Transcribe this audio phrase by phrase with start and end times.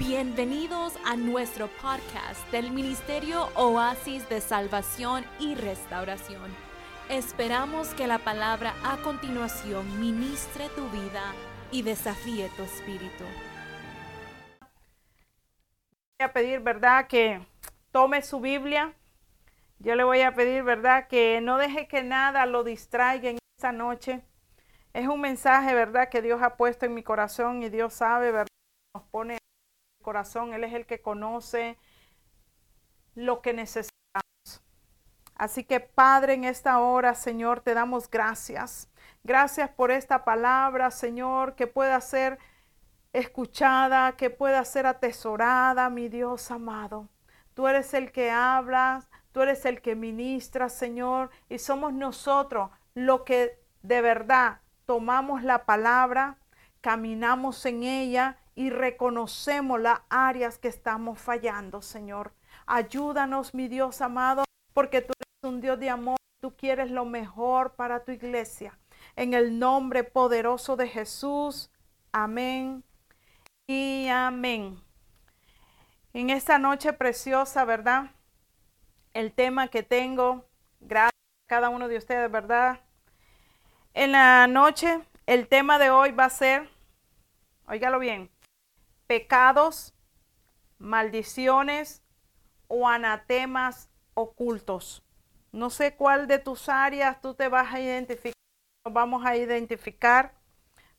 [0.00, 6.56] Bienvenidos a nuestro podcast del Ministerio Oasis de Salvación y Restauración.
[7.10, 11.34] Esperamos que la palabra a continuación ministre tu vida
[11.70, 13.24] y desafíe tu espíritu.
[16.18, 17.46] Voy a pedir, ¿verdad?, que
[17.92, 18.94] tome su Biblia.
[19.80, 23.70] Yo le voy a pedir, ¿verdad?, que no deje que nada lo distraiga en esta
[23.70, 24.22] noche.
[24.94, 28.49] Es un mensaje, ¿verdad?, que Dios ha puesto en mi corazón y Dios sabe, ¿verdad?,
[30.10, 31.78] corazón, Él es el que conoce
[33.14, 34.60] lo que necesitamos.
[35.36, 38.88] Así que Padre, en esta hora, Señor, te damos gracias.
[39.22, 42.40] Gracias por esta palabra, Señor, que pueda ser
[43.12, 47.08] escuchada, que pueda ser atesorada, mi Dios amado.
[47.54, 53.24] Tú eres el que hablas, tú eres el que ministra, Señor, y somos nosotros lo
[53.24, 56.36] que de verdad tomamos la palabra,
[56.80, 62.32] caminamos en ella y reconocemos las áreas que estamos fallando, Señor.
[62.66, 67.74] Ayúdanos, mi Dios amado, porque tú eres un Dios de amor, tú quieres lo mejor
[67.74, 68.78] para tu iglesia.
[69.16, 71.70] En el nombre poderoso de Jesús,
[72.12, 72.84] amén
[73.66, 74.80] y amén.
[76.12, 78.10] En esta noche preciosa, ¿verdad?
[79.14, 80.44] El tema que tengo,
[80.80, 82.80] gracias a cada uno de ustedes, ¿verdad?
[83.94, 86.68] En la noche, el tema de hoy va a ser,
[87.66, 88.30] óigalo bien,
[89.10, 89.92] pecados,
[90.78, 92.04] maldiciones
[92.68, 95.04] o anatemas ocultos.
[95.50, 98.34] No sé cuál de tus áreas tú te vas a identificar,
[98.88, 100.36] vamos a identificar,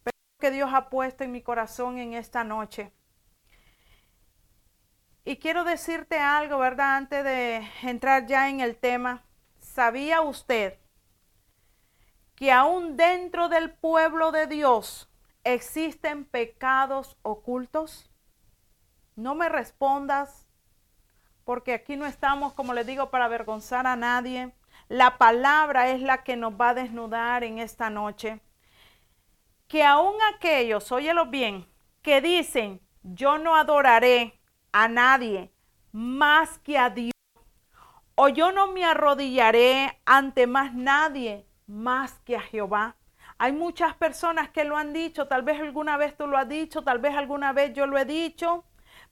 [0.04, 2.92] pero que Dios ha puesto en mi corazón en esta noche.
[5.24, 6.98] Y quiero decirte algo, ¿verdad?
[6.98, 9.24] Antes de entrar ya en el tema,
[9.62, 10.78] ¿sabía usted
[12.36, 15.11] que aún dentro del pueblo de Dios
[15.44, 18.12] ¿Existen pecados ocultos?
[19.16, 20.48] No me respondas,
[21.44, 24.54] porque aquí no estamos, como les digo, para avergonzar a nadie.
[24.88, 28.40] La palabra es la que nos va a desnudar en esta noche.
[29.68, 31.68] Que aún aquellos, óyelo bien,
[32.04, 34.40] que dicen, yo no adoraré
[34.72, 35.52] a nadie
[35.92, 37.14] más que a Dios,
[38.16, 42.96] o yo no me arrodillaré ante más nadie más que a Jehová.
[43.44, 46.84] Hay muchas personas que lo han dicho, tal vez alguna vez tú lo has dicho,
[46.84, 48.66] tal vez alguna vez yo lo he dicho,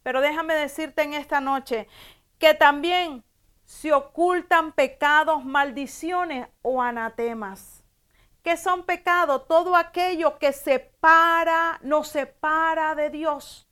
[0.03, 1.88] pero déjame decirte en esta noche
[2.38, 3.23] que también
[3.66, 7.84] se ocultan pecados, maldiciones o anatemas.
[8.44, 9.47] ¿Qué son pecados?
[9.47, 13.67] Todo aquello que separa, nos separa de Dios.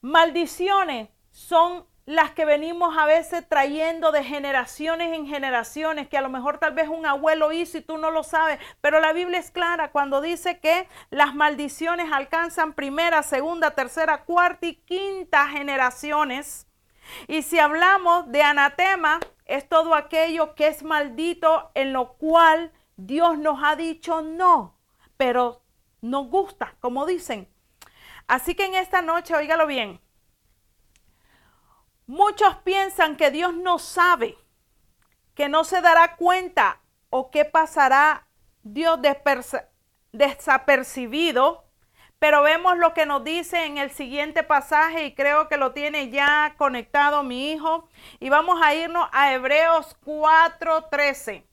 [0.00, 6.28] Maldiciones son las que venimos a veces trayendo de generaciones en generaciones, que a lo
[6.28, 9.50] mejor tal vez un abuelo hizo y tú no lo sabes, pero la Biblia es
[9.50, 16.66] clara cuando dice que las maldiciones alcanzan primera, segunda, tercera, cuarta y quinta generaciones.
[17.26, 23.38] Y si hablamos de anatema, es todo aquello que es maldito en lo cual Dios
[23.38, 24.78] nos ha dicho no,
[25.16, 25.62] pero
[26.00, 27.48] nos gusta, como dicen.
[28.26, 30.00] Así que en esta noche, óigalo bien,
[32.06, 34.36] Muchos piensan que Dios no sabe,
[35.34, 38.26] que no se dará cuenta o que pasará
[38.62, 38.98] Dios
[40.12, 41.64] desapercibido.
[42.18, 46.10] Pero vemos lo que nos dice en el siguiente pasaje y creo que lo tiene
[46.10, 47.88] ya conectado mi hijo.
[48.20, 51.44] Y vamos a irnos a Hebreos 4:13.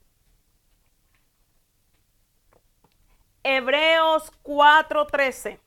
[3.42, 5.60] Hebreos 4:13.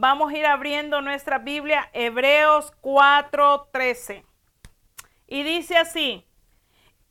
[0.00, 4.24] Vamos a ir abriendo nuestra Biblia, Hebreos 4:13.
[5.26, 6.24] Y dice así,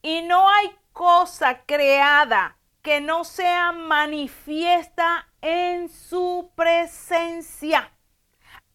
[0.02, 7.92] y no hay cosa creada que no sea manifiesta en su presencia.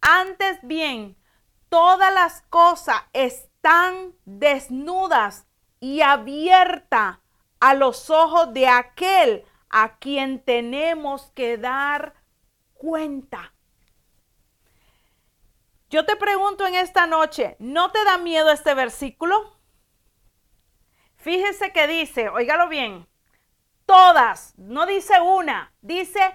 [0.03, 1.17] Antes bien,
[1.71, 5.47] todas las cosas están desnudas
[5.81, 7.19] y abiertas
[7.61, 12.13] a los ojos de aquel a quien tenemos que dar
[12.75, 13.55] cuenta.
[15.93, 19.59] Yo te pregunto en esta noche, ¿no te da miedo este versículo?
[21.17, 23.07] Fíjese que dice, óigalo bien,
[23.85, 26.35] todas, no dice una, dice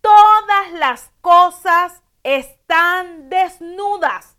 [0.00, 4.36] todas las cosas están desnudas.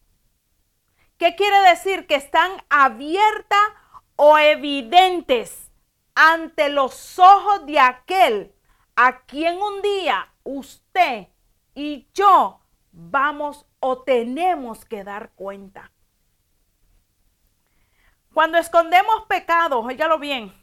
[1.18, 2.06] ¿Qué quiere decir?
[2.06, 3.69] Que están abiertas
[4.18, 5.71] o evidentes
[6.13, 8.53] ante los ojos de aquel
[8.98, 11.30] a quien un día usted
[11.74, 12.59] y yo
[12.92, 15.92] vamos o tenemos que dar cuenta.
[18.33, 20.54] Cuando escondemos pecados, óigalo bien,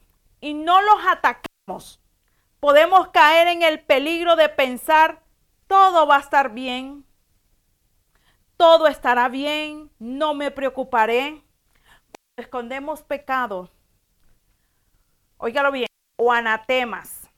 [0.41, 2.00] y no los atacamos,
[2.61, 5.23] podemos caer en el peligro de pensar
[5.67, 7.05] todo va a estar bien,
[8.56, 11.43] todo estará bien, no me preocuparé.
[12.37, 13.71] Escondemos pecados,
[15.37, 17.29] óigalo bien, o anatemas,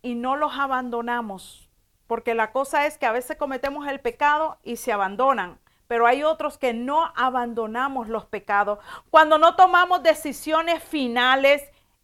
[0.00, 1.61] y no los abandonamos,
[2.06, 5.58] porque la cosa es que a veces cometemos el pecado y se abandonan,
[5.88, 8.78] pero hay otros que no abandonamos los pecados.
[9.10, 11.62] Cuando no tomamos decisiones finales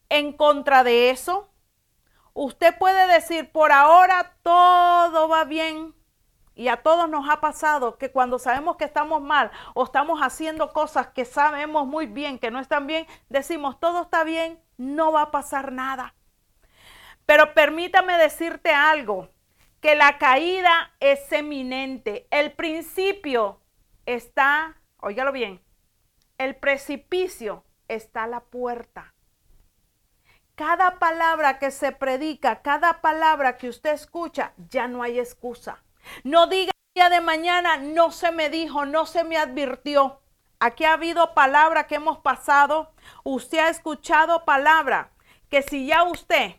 [0.08, 1.50] en contra de eso,
[2.34, 5.94] usted puede decir, por ahora todo va bien,
[6.58, 10.72] y a todos nos ha pasado que cuando sabemos que estamos mal o estamos haciendo
[10.72, 15.22] cosas que sabemos muy bien que no están bien, decimos, todo está bien, no va
[15.22, 16.16] a pasar nada.
[17.26, 19.28] Pero permítame decirte algo,
[19.80, 22.26] que la caída es eminente.
[22.30, 23.60] El principio
[24.06, 25.62] está, óigalo bien,
[26.38, 29.14] el precipicio está a la puerta.
[30.54, 35.84] Cada palabra que se predica, cada palabra que usted escucha, ya no hay excusa.
[36.24, 40.20] No diga el día de mañana, no se me dijo, no se me advirtió.
[40.58, 42.92] Aquí ha habido palabra que hemos pasado.
[43.22, 45.12] Usted ha escuchado palabra
[45.48, 46.56] que si ya usted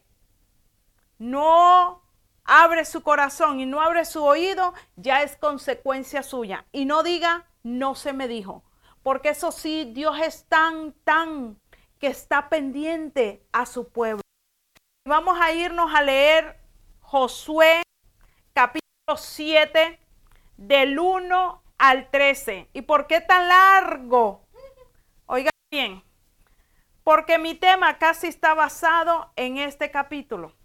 [1.18, 2.02] no
[2.50, 6.66] abre su corazón y no abre su oído, ya es consecuencia suya.
[6.72, 8.64] Y no diga, no se me dijo.
[9.04, 11.60] Porque eso sí, Dios es tan, tan
[12.00, 14.22] que está pendiente a su pueblo.
[15.06, 16.60] Vamos a irnos a leer
[17.02, 17.84] Josué
[18.54, 20.00] capítulo 7
[20.58, 22.70] del 1 al 13.
[22.74, 24.46] ¿Y por qué tan largo?
[25.28, 26.04] Oiga bien,
[27.04, 30.59] porque mi tema casi está basado en este capítulo.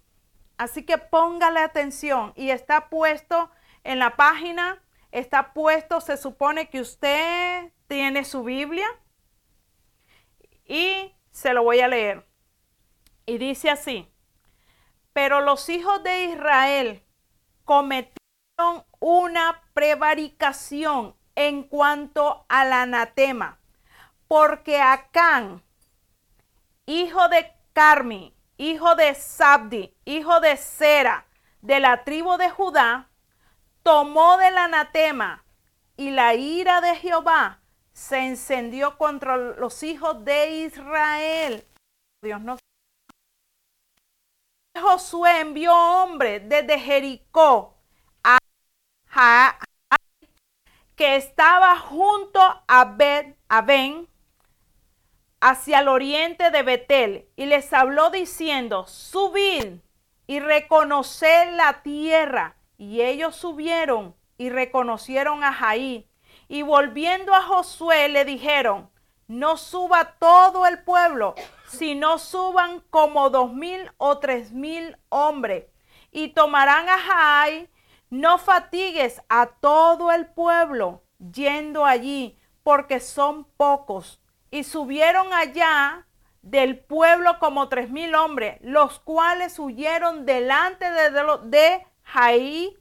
[0.57, 3.51] Así que póngale atención y está puesto
[3.83, 4.81] en la página,
[5.11, 8.87] está puesto, se supone que usted tiene su Biblia
[10.65, 12.27] y se lo voy a leer.
[13.25, 14.11] Y dice así,
[15.13, 17.03] pero los hijos de Israel
[17.63, 23.59] cometieron una prevaricación en cuanto al anatema,
[24.27, 25.63] porque Acán,
[26.85, 31.25] hijo de Carmi, hijo de Sabdi, hijo de Sera,
[31.61, 33.09] de la tribu de Judá,
[33.83, 35.43] tomó del anatema
[35.97, 37.61] y la ira de Jehová
[37.93, 41.65] se encendió contra los hijos de Israel.
[42.21, 42.57] Dios no.
[44.77, 47.75] Josué envió hombres desde Jericó
[50.95, 54.07] que estaba junto a Bet, a Ben,
[55.45, 59.75] hacia el oriente de Betel, y les habló diciendo, subid
[60.25, 62.57] y reconoced la tierra.
[62.79, 66.09] Y ellos subieron y reconocieron a Jaí.
[66.47, 68.89] Y volviendo a Josué le dijeron,
[69.27, 71.35] no suba todo el pueblo,
[71.67, 75.65] sino suban como dos mil o tres mil hombres.
[76.09, 77.69] Y tomarán a Jaí
[78.09, 84.19] no fatigues a todo el pueblo yendo allí, porque son pocos.
[84.55, 86.05] Y subieron allá
[86.41, 91.11] del pueblo como tres mil hombres, los cuales huyeron delante de,
[91.43, 92.77] de, Jaí,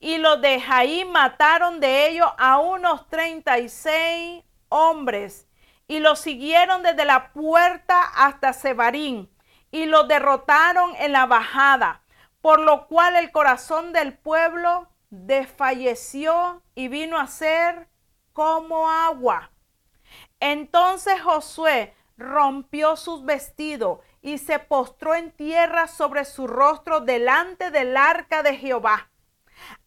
[0.00, 5.48] y los de Jaí mataron de ellos a unos treinta y seis hombres,
[5.86, 9.30] y los siguieron desde la puerta hasta Sebarín,
[9.70, 12.02] y los derrotaron en la bajada
[12.40, 17.88] por lo cual el corazón del pueblo desfalleció y vino a ser
[18.32, 19.50] como agua.
[20.40, 27.96] Entonces Josué rompió sus vestidos y se postró en tierra sobre su rostro delante del
[27.96, 29.10] arca de Jehová.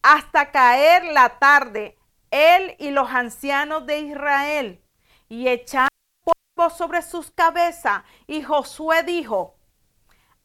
[0.02, 1.98] Hasta caer la tarde,
[2.30, 4.84] él y los ancianos de Israel,
[5.28, 5.88] y echaron
[6.24, 8.02] polvo sobre sus cabezas.
[8.26, 9.56] Y Josué dijo,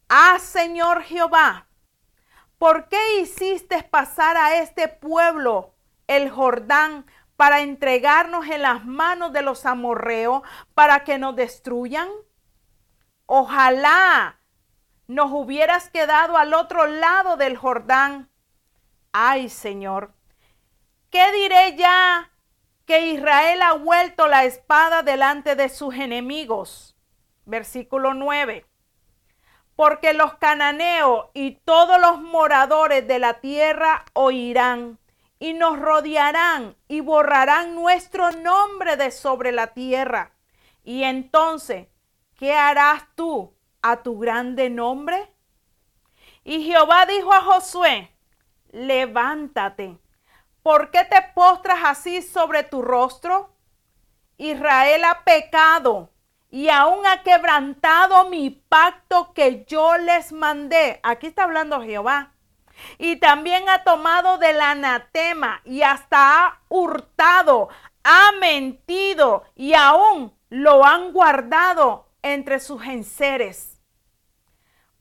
[0.10, 1.68] Ah, Señor Jehová,
[2.58, 5.74] ¿por qué hiciste pasar a este pueblo
[6.08, 7.06] el Jordán
[7.38, 10.42] para entregarnos en las manos de los amorreos
[10.74, 12.10] para que nos destruyan?
[13.26, 14.40] Ojalá
[15.08, 18.30] nos hubieras quedado al otro lado del Jordán.
[19.14, 20.14] Ay, Señor,
[21.10, 22.32] ¿qué diré ya
[22.86, 26.98] que Israel ha vuelto la espada delante de sus enemigos?
[27.46, 28.66] Versículo 9
[29.78, 34.98] porque los cananeos y todos los moradores de la tierra oirán
[35.40, 40.32] y nos rodearán y borrarán nuestro nombre de sobre la tierra.
[40.84, 41.88] Y entonces,
[42.36, 45.34] ¿qué harás tú a tu grande nombre?
[46.44, 48.16] Y Jehová dijo a Josué,
[48.72, 50.00] levántate,
[50.64, 53.54] ¿por qué te postras así sobre tu rostro?
[54.38, 56.12] Israel ha pecado
[56.50, 61.00] y aún ha quebrantado mi pacto que yo les mandé.
[61.04, 62.34] Aquí está hablando Jehová.
[62.98, 67.70] Y también ha tomado del anatema y hasta ha hurtado,
[68.04, 73.78] ha mentido y aún lo han guardado entre sus enseres.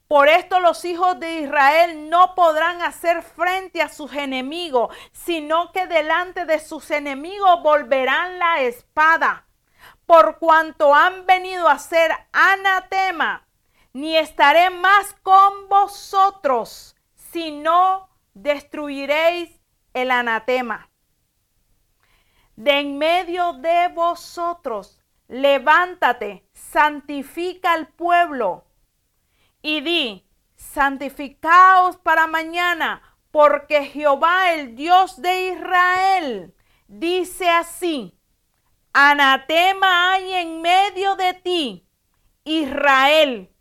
[0.07, 5.85] Por esto los hijos de Israel no podrán hacer frente a sus enemigos, sino que
[5.85, 9.47] delante de sus enemigos volverán la espada,
[10.05, 13.47] por cuanto han venido a ser anatema,
[13.91, 16.95] ni estaré más con vosotros,
[17.37, 19.61] si no destruiréis
[19.93, 20.89] el anatema.
[22.55, 28.65] De en medio de vosotros, levántate, santifica al pueblo
[29.61, 36.55] y di, santificaos para mañana, porque Jehová, el Dios de Israel,
[36.87, 38.19] dice así,
[38.93, 41.87] anatema hay en medio de ti,
[42.45, 43.53] Israel.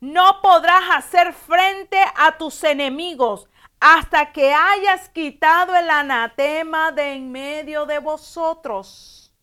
[0.00, 3.46] No podrás hacer frente a tus enemigos
[3.80, 9.34] hasta que hayas quitado el anatema de en medio de vosotros.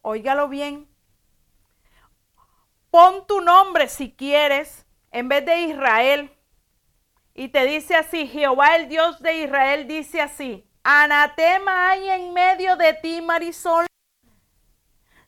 [0.00, 0.88] Óigalo bien.
[2.90, 6.36] Pon tu nombre si quieres en vez de Israel.
[7.34, 12.76] Y te dice así, Jehová el Dios de Israel dice así, anatema hay en medio
[12.76, 13.86] de ti, Marisol.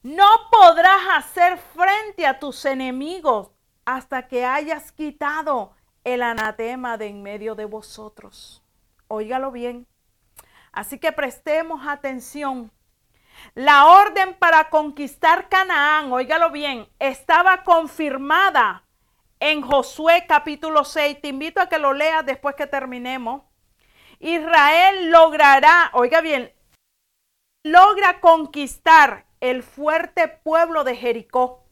[0.03, 3.54] No podrás hacer frente a tus enemigos
[3.85, 5.75] hasta que hayas quitado
[6.05, 8.63] el anatema de en medio de vosotros.
[9.09, 9.87] Óigalo bien.
[10.73, 12.71] Así que prestemos atención
[13.55, 18.85] la orden para conquistar Canaán, óigalo bien, estaba confirmada
[19.41, 21.21] en Josué capítulo 6.
[21.21, 23.43] Te invito a que lo leas después que terminemos.
[24.19, 26.53] Israel logrará, oiga bien,
[27.63, 31.64] logra conquistar el fuerte pueblo de Jericó,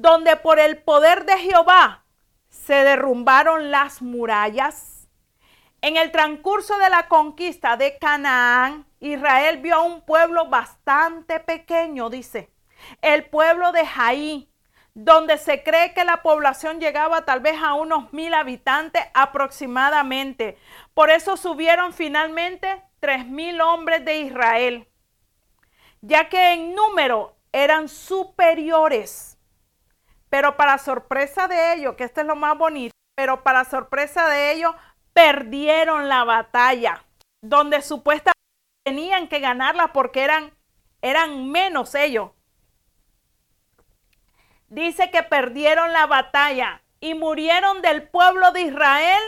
[0.00, 2.04] donde por el poder de Jehová
[2.48, 5.08] se derrumbaron las murallas.
[5.80, 12.10] En el transcurso de la conquista de Canaán, Israel vio a un pueblo bastante pequeño,
[12.10, 12.50] dice,
[13.02, 14.48] el pueblo de Jaí,
[14.94, 20.58] donde se cree que la población llegaba tal vez a unos mil habitantes aproximadamente.
[20.94, 24.88] Por eso subieron finalmente tres mil hombres de Israel,
[26.00, 29.37] ya que en número eran superiores.
[30.30, 34.52] Pero para sorpresa de ellos, que esto es lo más bonito, pero para sorpresa de
[34.52, 34.74] ellos,
[35.12, 37.04] perdieron la batalla,
[37.42, 38.38] donde supuestamente
[38.84, 40.52] tenían que ganarla porque eran,
[41.02, 42.30] eran menos ellos.
[44.68, 49.22] Dice que perdieron la batalla y murieron del pueblo de Israel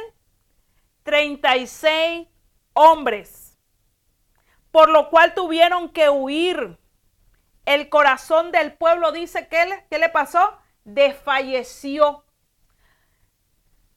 [1.03, 2.29] 36
[2.75, 3.59] hombres,
[4.71, 6.79] por lo cual tuvieron que huir.
[7.65, 10.59] El corazón del pueblo dice que ¿qué le pasó?
[10.95, 12.25] Desfalleció.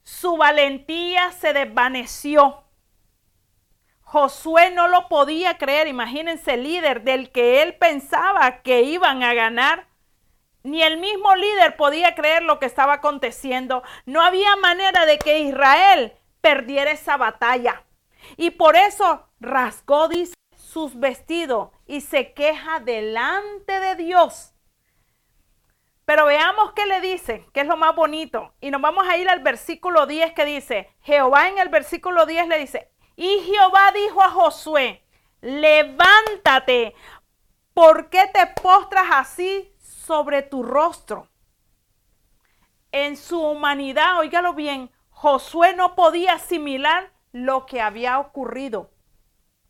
[0.03, 2.63] Su valentía se desvaneció.
[4.01, 9.87] Josué no lo podía creer, imagínense, líder del que él pensaba que iban a ganar.
[10.61, 13.81] Ni el mismo líder podía creer lo que estaba aconteciendo.
[14.05, 17.83] No había manera de que Israel perdiera esa batalla.
[18.37, 20.09] Y por eso rasgó,
[20.55, 24.52] sus vestidos y se queja delante de Dios.
[26.05, 28.53] Pero veamos qué le dice, que es lo más bonito.
[28.59, 32.47] Y nos vamos a ir al versículo 10 que dice, Jehová en el versículo 10
[32.47, 35.05] le dice, y Jehová dijo a Josué,
[35.41, 36.93] levántate,
[37.73, 41.29] ¿por qué te postras así sobre tu rostro?
[42.91, 48.91] En su humanidad, óigalo bien, Josué no podía asimilar lo que había ocurrido.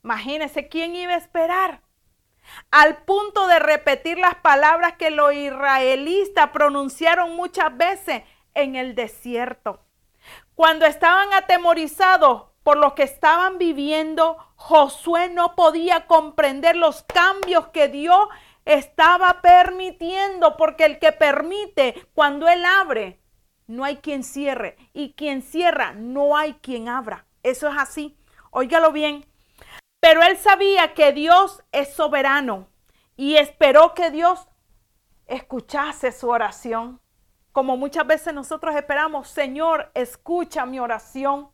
[0.03, 1.82] Imagínense quién iba a esperar.
[2.71, 9.81] Al punto de repetir las palabras que los israelitas pronunciaron muchas veces en el desierto.
[10.55, 17.89] Cuando estaban atemorizados, por lo que estaban viviendo, Josué no podía comprender los cambios que
[17.89, 18.19] Dios
[18.65, 23.19] estaba permitiendo, porque el que permite, cuando Él abre,
[23.67, 27.25] no hay quien cierre, y quien cierra, no hay quien abra.
[27.43, 28.17] Eso es así.
[28.51, 29.25] Óigalo bien.
[30.03, 32.67] Pero él sabía que Dios es soberano
[33.15, 34.49] y esperó que Dios
[35.27, 36.99] escuchase su oración.
[37.53, 41.53] Como muchas veces nosotros esperamos, Señor, escucha mi oración.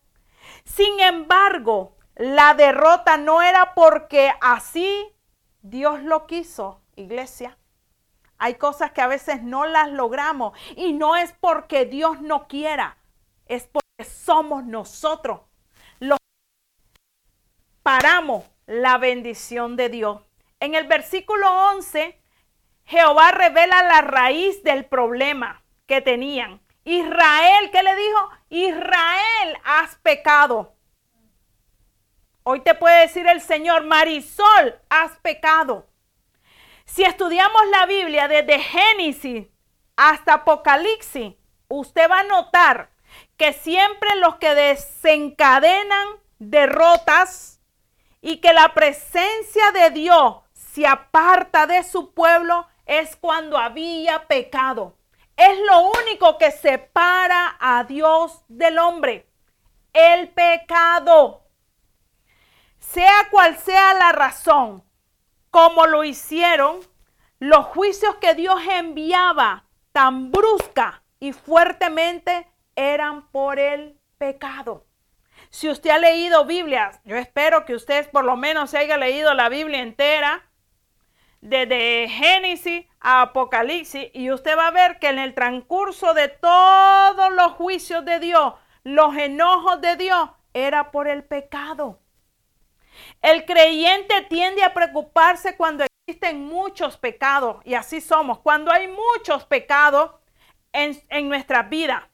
[0.64, 5.16] Sin embargo, la derrota no era porque así
[5.62, 7.60] Dios lo quiso, iglesia.
[8.40, 12.98] Hay cosas que a veces no las logramos y no es porque Dios no quiera,
[13.46, 15.42] es porque somos nosotros
[16.00, 16.18] los
[17.84, 20.22] paramos la bendición de Dios.
[20.60, 22.20] En el versículo 11,
[22.86, 26.62] Jehová revela la raíz del problema que tenían.
[26.84, 28.30] Israel, ¿qué le dijo?
[28.50, 30.76] Israel, has pecado.
[32.44, 35.88] Hoy te puede decir el Señor, Marisol, has pecado.
[36.86, 39.48] Si estudiamos la Biblia desde Génesis
[39.96, 41.36] hasta Apocalipsis,
[41.68, 42.90] usted va a notar
[43.38, 46.08] que siempre los que desencadenan
[46.40, 47.59] derrotas
[48.22, 54.98] y que la presencia de Dios se aparta de su pueblo es cuando había pecado.
[55.38, 59.30] Es lo único que separa a Dios del hombre.
[59.94, 61.46] El pecado.
[62.80, 64.84] Sea cual sea la razón,
[65.50, 66.80] como lo hicieron,
[67.40, 74.89] los juicios que Dios enviaba tan brusca y fuertemente eran por el pecado.
[75.50, 79.50] Si usted ha leído Biblia, yo espero que usted por lo menos haya leído la
[79.50, 80.46] Biblia entera,
[81.42, 87.32] desde Génesis a Apocalipsis, y usted va a ver que en el transcurso de todos
[87.32, 88.54] los juicios de Dios,
[88.84, 92.00] los enojos de Dios, era por el pecado.
[93.22, 99.46] El creyente tiende a preocuparse cuando existen muchos pecados, y así somos, cuando hay muchos
[99.46, 100.12] pecados
[100.74, 102.10] en, en nuestra vida.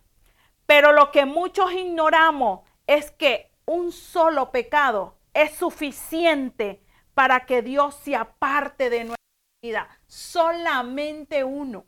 [0.66, 7.96] Pero lo que muchos ignoramos es que un solo pecado es suficiente para que Dios
[7.96, 9.16] se aparte de nuestra
[9.62, 9.90] vida.
[10.08, 11.86] Solamente uno.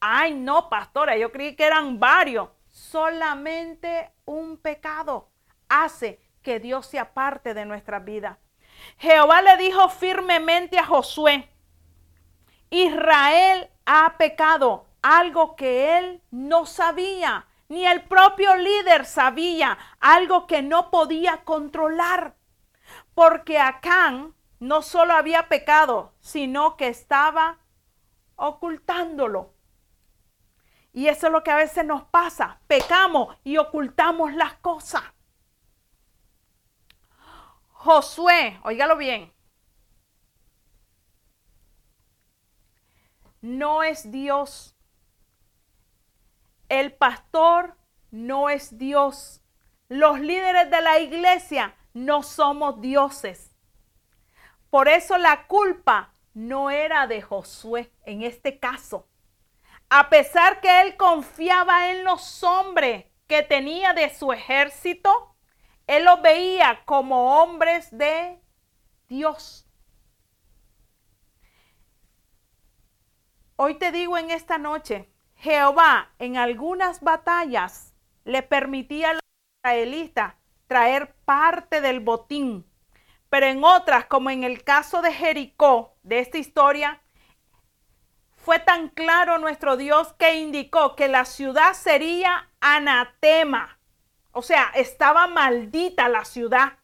[0.00, 2.50] Ay, no, pastora, yo creí que eran varios.
[2.68, 5.30] Solamente un pecado
[5.68, 8.38] hace que Dios se aparte de nuestra vida.
[8.98, 11.48] Jehová le dijo firmemente a Josué,
[12.70, 20.62] Israel ha pecado, algo que él no sabía, ni el propio líder sabía, algo que
[20.62, 22.36] no podía controlar,
[23.14, 27.58] porque Acán no solo había pecado, sino que estaba
[28.36, 29.54] ocultándolo.
[30.92, 35.02] Y eso es lo que a veces nos pasa, pecamos y ocultamos las cosas.
[37.70, 39.32] Josué, óigalo bien,
[43.40, 44.77] no es Dios.
[46.68, 47.76] El pastor
[48.10, 49.42] no es Dios.
[49.88, 53.56] Los líderes de la iglesia no somos dioses.
[54.70, 59.08] Por eso la culpa no era de Josué en este caso.
[59.88, 65.34] A pesar que él confiaba en los hombres que tenía de su ejército,
[65.86, 68.42] él los veía como hombres de
[69.08, 69.66] Dios.
[73.56, 79.22] Hoy te digo en esta noche, Jehová en algunas batallas le permitía a los
[79.62, 80.34] israelitas
[80.66, 82.66] traer parte del botín,
[83.30, 87.00] pero en otras, como en el caso de Jericó, de esta historia,
[88.36, 93.78] fue tan claro nuestro Dios que indicó que la ciudad sería anatema.
[94.32, 96.77] O sea, estaba maldita la ciudad.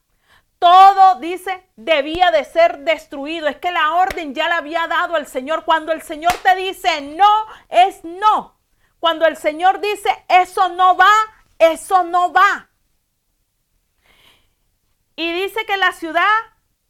[0.64, 3.48] Todo, dice, debía de ser destruido.
[3.48, 5.66] Es que la orden ya la había dado el Señor.
[5.66, 7.28] Cuando el Señor te dice no,
[7.68, 8.58] es no.
[8.98, 11.12] Cuando el Señor dice eso no va,
[11.58, 12.70] eso no va.
[15.16, 16.32] Y dice que la ciudad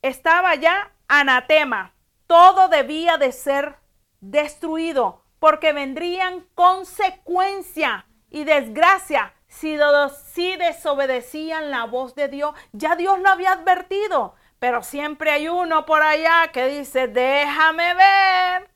[0.03, 1.97] estaba ya anatema.
[2.29, 3.81] Todo debía de ser
[4.21, 13.29] destruido porque vendrían consecuencia y desgracia si, desobedecían la voz de Dios, ya Dios lo
[13.29, 14.35] había advertido.
[14.59, 18.71] Pero siempre hay uno por allá que dice, déjame ver.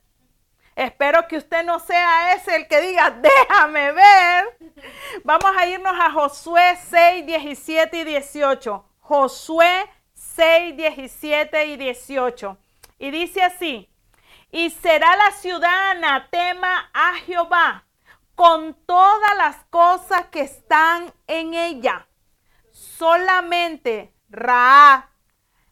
[0.76, 4.58] Espero que usted no sea ese el que diga, déjame ver.
[5.24, 8.84] Vamos a irnos a Josué 6, 17 y 18.
[9.00, 12.58] Josué 6, 17 y 18.
[12.98, 13.90] Y dice así,
[14.50, 17.87] y será la ciudad anatema a Jehová
[18.38, 22.06] con todas las cosas que están en ella.
[22.70, 25.10] Solamente Ra,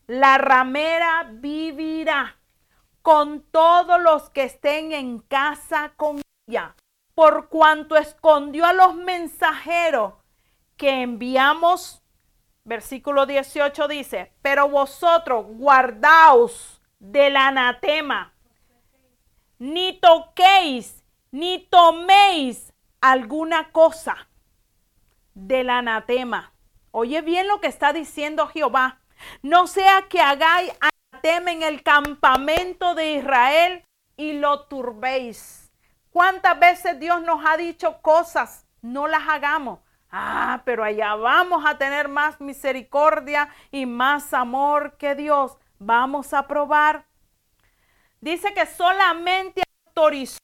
[0.09, 2.41] la ramera, vivirá
[3.03, 6.75] con todos los que estén en casa con ella,
[7.15, 10.15] por cuanto escondió a los mensajeros
[10.77, 12.03] que enviamos.
[12.65, 18.35] Versículo 18 dice, pero vosotros guardaos del anatema,
[19.61, 21.06] ni toquéis
[21.37, 22.73] ni toméis
[23.03, 24.27] alguna cosa
[25.35, 26.55] del anatema.
[26.93, 29.01] Oye bien lo que está diciendo Jehová.
[29.43, 30.73] No sea que hagáis
[31.13, 33.85] anatema en el campamento de Israel
[34.17, 35.71] y lo turbéis.
[36.11, 38.67] ¿Cuántas veces Dios nos ha dicho cosas?
[38.81, 39.81] No las hagamos.
[40.11, 45.59] Ah, pero allá vamos a tener más misericordia y más amor que Dios.
[45.79, 47.05] Vamos a probar.
[48.23, 50.39] Dice que solamente autorizó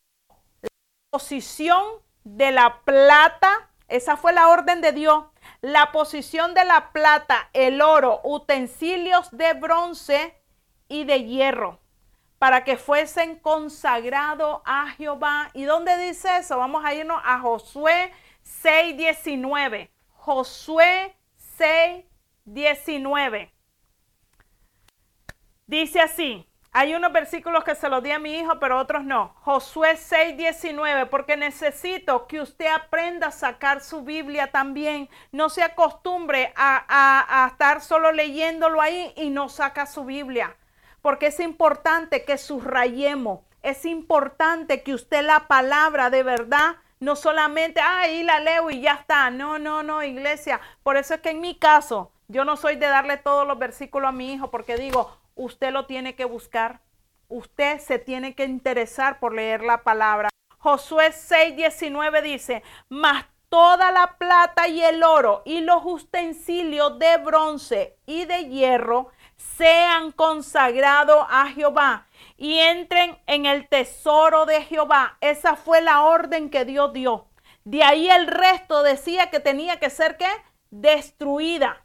[1.12, 1.84] posición
[2.24, 5.26] de la plata, esa fue la orden de Dios,
[5.60, 10.34] la posición de la plata, el oro, utensilios de bronce
[10.88, 11.80] y de hierro,
[12.38, 15.50] para que fuesen consagrados a Jehová.
[15.52, 16.56] ¿Y dónde dice eso?
[16.56, 18.10] Vamos a irnos a Josué
[18.42, 19.90] 6:19.
[20.14, 21.14] Josué
[21.58, 23.52] 6:19.
[25.66, 29.34] Dice así, hay unos versículos que se los di a mi hijo, pero otros no.
[29.42, 35.10] Josué 6:19, porque necesito que usted aprenda a sacar su Biblia también.
[35.32, 40.56] No se acostumbre a, estar solo leyéndolo ahí y no saca su Biblia.
[41.02, 43.40] Porque es importante que subrayemos.
[43.62, 48.94] Es importante que usted la palabra de verdad no solamente, ahí la leo y ya
[48.94, 49.28] está.
[49.30, 50.60] No, no, no, iglesia.
[50.82, 54.08] Por eso es que en mi caso, yo no soy de darle todos los versículos
[54.08, 56.80] a mi hijo porque digo, usted lo tiene que buscar.
[57.28, 60.28] Usted se tiene que interesar por leer la palabra.
[60.58, 67.98] Josué 6:19 dice, mas toda la plata y el oro y los utensilios de bronce
[68.06, 75.18] y de hierro sean consagrados a Jehová y entren en el tesoro de Jehová.
[75.20, 77.26] Esa fue la orden que Dios dio.
[77.64, 80.30] De ahí el resto decía que tenía que ser ¿qué?
[80.70, 81.84] destruida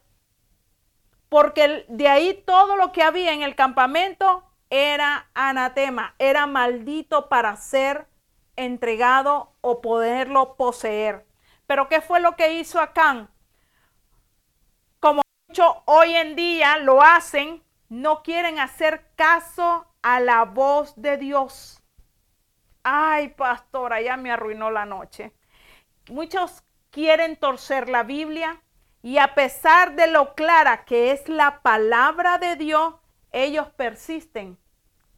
[1.28, 7.56] porque de ahí todo lo que había en el campamento era anatema, era maldito para
[7.56, 8.06] ser
[8.56, 11.26] entregado o poderlo poseer.
[11.66, 13.30] Pero ¿qué fue lo que hizo Acán?
[15.00, 21.16] Como mucho hoy en día lo hacen, no quieren hacer caso a la voz de
[21.16, 21.82] Dios.
[22.82, 25.32] Ay, pastora, ya me arruinó la noche.
[26.10, 28.62] Muchos quieren torcer la Biblia,
[29.02, 32.94] y a pesar de lo clara que es la palabra de Dios,
[33.32, 34.58] ellos persisten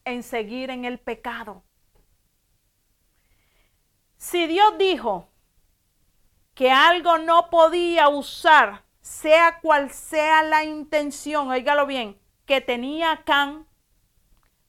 [0.04, 1.64] en seguir en el pecado.
[4.16, 5.28] Si Dios dijo
[6.54, 13.66] que algo no podía usar, sea cual sea la intención, oígalo bien, que tenía Can,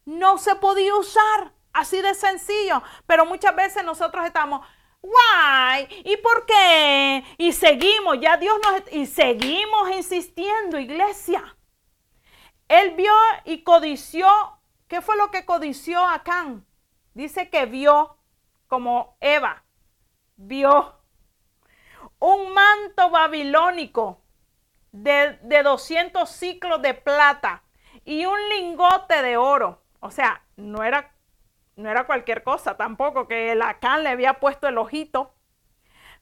[0.06, 1.54] no se podía usar.
[1.74, 2.84] Así de sencillo.
[3.06, 4.66] Pero muchas veces nosotros estamos,
[5.02, 5.88] Why?
[6.06, 7.24] ¿Y por qué?
[7.38, 8.94] Y seguimos, ya Dios nos...
[8.94, 11.58] Y seguimos insistiendo, iglesia.
[12.68, 13.14] Él vio
[13.46, 14.28] y codició.
[14.88, 16.66] ¿Qué fue lo que codició Acán?
[17.14, 18.18] Dice que vio
[18.68, 19.64] como Eva.
[20.36, 20.96] Vio
[22.20, 24.22] un manto babilónico
[24.92, 27.64] de, de 200 ciclos de plata
[28.06, 29.82] y un lingote de oro.
[30.00, 31.16] O sea, no era
[31.76, 35.34] no era cualquier cosa tampoco, que Acán le había puesto el ojito,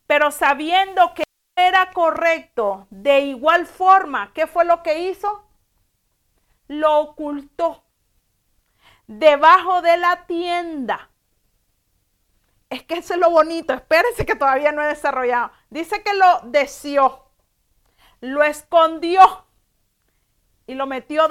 [0.08, 1.24] pero sabiendo que
[1.56, 5.46] era correcto, de igual forma, ¿qué fue lo que hizo?
[6.68, 7.84] Lo ocultó
[9.08, 11.10] debajo de la tienda.
[12.70, 15.52] Es que eso es lo bonito, espérense que todavía no he desarrollado.
[15.70, 17.32] Dice que lo deseó,
[18.22, 19.48] lo escondió
[20.68, 21.28] y lo metió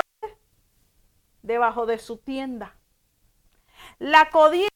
[1.42, 2.77] debajo de su tienda.
[3.98, 4.70] La codicia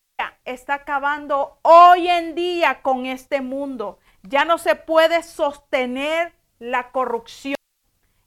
[0.44, 4.00] está acabando hoy en día con este mundo.
[4.24, 7.54] Ya no se puede sostener la corrupción.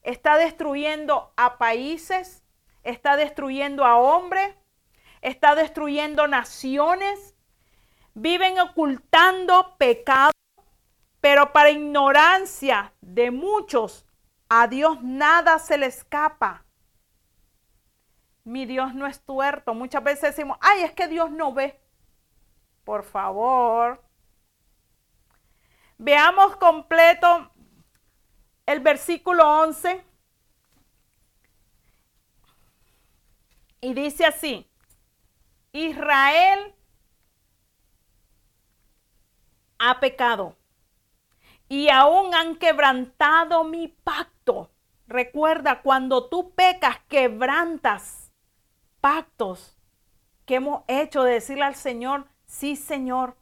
[0.03, 2.45] Está destruyendo a países,
[2.83, 4.55] está destruyendo a hombres,
[5.21, 7.35] está destruyendo naciones.
[8.13, 10.31] Viven ocultando pecado,
[11.19, 14.05] pero para ignorancia de muchos,
[14.47, 16.64] a Dios nada se le escapa
[18.45, 19.73] mi Dios no es tuerto.
[19.73, 21.81] Muchas veces decimos, ay, es que Dios no ve.
[22.85, 24.01] Por favor.
[25.97, 27.51] Veamos completo
[28.65, 30.05] el versículo 11.
[33.81, 34.69] Y dice así,
[35.71, 36.73] Israel
[39.79, 40.55] ha pecado
[41.67, 44.71] y aún han quebrantado mi pacto.
[45.07, 48.24] Recuerda, cuando tú pecas, quebrantas
[50.45, 53.35] que hemos hecho de decirle al Señor, sí Señor,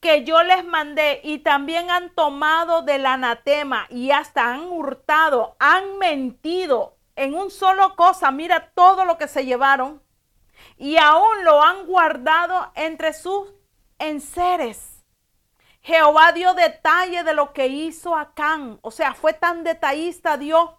[0.00, 5.98] que yo les mandé y también han tomado del anatema y hasta han hurtado, han
[5.98, 10.02] mentido en un solo cosa, mira todo lo que se llevaron
[10.76, 13.52] y aún lo han guardado entre sus
[14.00, 15.04] enseres.
[15.82, 20.70] Jehová dio detalle de lo que hizo Acán, o sea, fue tan detallista Dios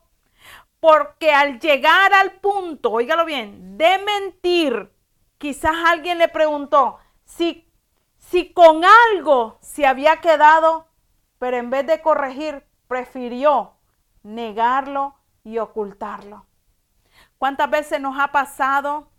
[0.83, 4.93] porque al llegar al punto, oígalo bien, de mentir,
[5.37, 7.71] quizás alguien le preguntó si,
[8.17, 10.89] si con algo se había quedado,
[11.39, 13.77] pero en vez de corregir, prefirió
[14.23, 15.15] negarlo
[15.45, 16.47] y ocultarlo.
[17.37, 19.09] ¿Cuántas veces nos ha pasado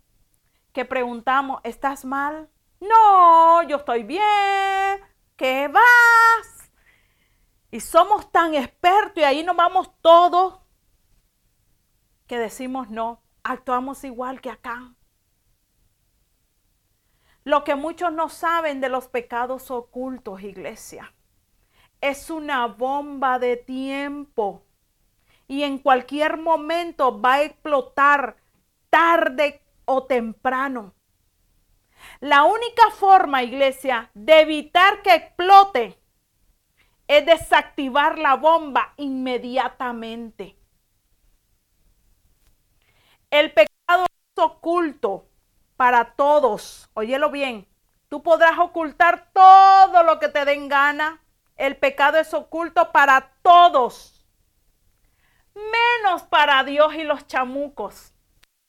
[0.71, 2.47] que preguntamos, ¿estás mal?
[2.79, 5.01] No, yo estoy bien.
[5.35, 6.71] ¿Qué vas?
[7.71, 10.59] Y somos tan expertos y ahí nos vamos todos
[12.27, 14.93] que decimos no, actuamos igual que acá.
[17.43, 21.13] Lo que muchos no saben de los pecados ocultos, iglesia,
[22.01, 24.63] es una bomba de tiempo
[25.47, 28.37] y en cualquier momento va a explotar
[28.89, 30.95] tarde o temprano.
[32.19, 35.99] La única forma, iglesia, de evitar que explote
[37.07, 40.57] es desactivar la bomba inmediatamente.
[43.35, 45.27] El pecado es oculto
[45.75, 46.89] para todos.
[46.93, 47.67] Óyelo bien.
[48.07, 51.21] Tú podrás ocultar todo lo que te den gana.
[51.57, 54.25] El pecado es oculto para todos.
[55.53, 58.13] Menos para Dios y los chamucos.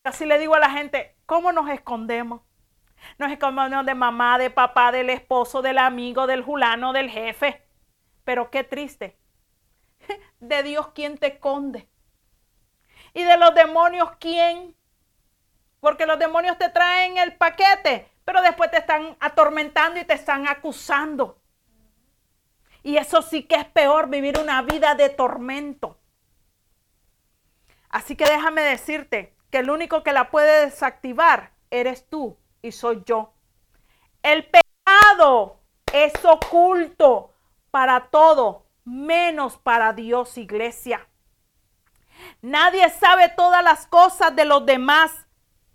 [0.03, 2.41] Así le digo a la gente, ¿cómo nos escondemos?
[3.19, 7.63] Nos escondemos de mamá, de papá, del esposo, del amigo, del julano, del jefe.
[8.25, 9.17] Pero qué triste.
[10.41, 11.89] De Dios, ¿quién te esconde?
[13.17, 14.77] Y de los demonios, ¿quién?
[15.81, 20.47] Porque los demonios te traen el paquete, pero después te están atormentando y te están
[20.47, 21.41] acusando.
[22.83, 25.99] Y eso sí que es peor, vivir una vida de tormento.
[27.89, 33.03] Así que déjame decirte que el único que la puede desactivar eres tú y soy
[33.07, 33.33] yo.
[34.23, 37.33] El pecado es oculto
[37.71, 41.09] para todo, menos para Dios, iglesia.
[42.43, 45.13] Nadie sabe todas las cosas de los demás,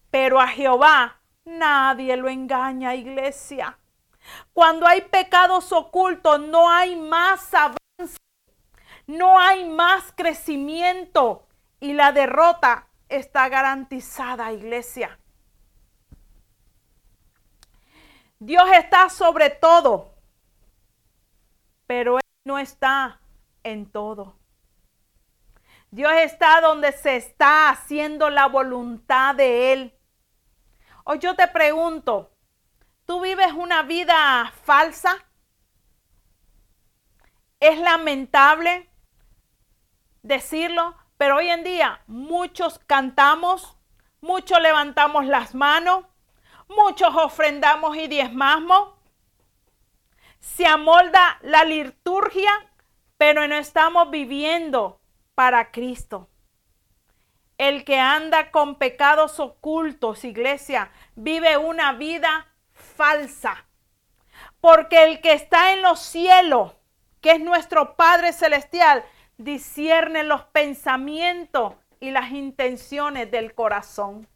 [0.09, 3.77] pero a Jehová nadie lo engaña, iglesia.
[4.53, 8.17] Cuando hay pecados ocultos, no hay más avance,
[9.07, 11.47] no hay más crecimiento
[11.79, 15.17] y la derrota está garantizada, iglesia.
[18.39, 20.15] Dios está sobre todo,
[21.85, 23.19] pero Él no está
[23.63, 24.40] en todo.
[25.93, 29.99] Dios está donde se está haciendo la voluntad de Él.
[31.03, 32.31] Hoy yo te pregunto,
[33.05, 35.17] ¿tú vives una vida falsa?
[37.59, 38.89] Es lamentable
[40.23, 43.75] decirlo, pero hoy en día muchos cantamos,
[44.21, 46.05] muchos levantamos las manos,
[46.69, 48.93] muchos ofrendamos y diezmamos.
[50.39, 52.49] Se amolda la liturgia,
[53.17, 55.00] pero no estamos viviendo
[55.35, 56.29] para Cristo.
[57.57, 63.65] El que anda con pecados ocultos, iglesia, vive una vida falsa.
[64.59, 66.73] Porque el que está en los cielos,
[67.21, 69.03] que es nuestro Padre Celestial,
[69.37, 74.27] discierne los pensamientos y las intenciones del corazón.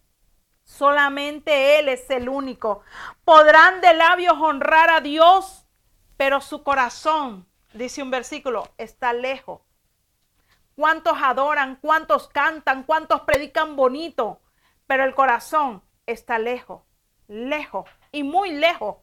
[0.64, 2.82] Solamente Él es el único.
[3.24, 5.66] Podrán de labios honrar a Dios,
[6.18, 9.65] pero su corazón, dice un versículo, está lejos
[10.76, 14.42] cuántos adoran, cuántos cantan, cuántos predican bonito,
[14.88, 16.84] pero el corazón está lejos,
[17.28, 18.98] lejos y muy lejos.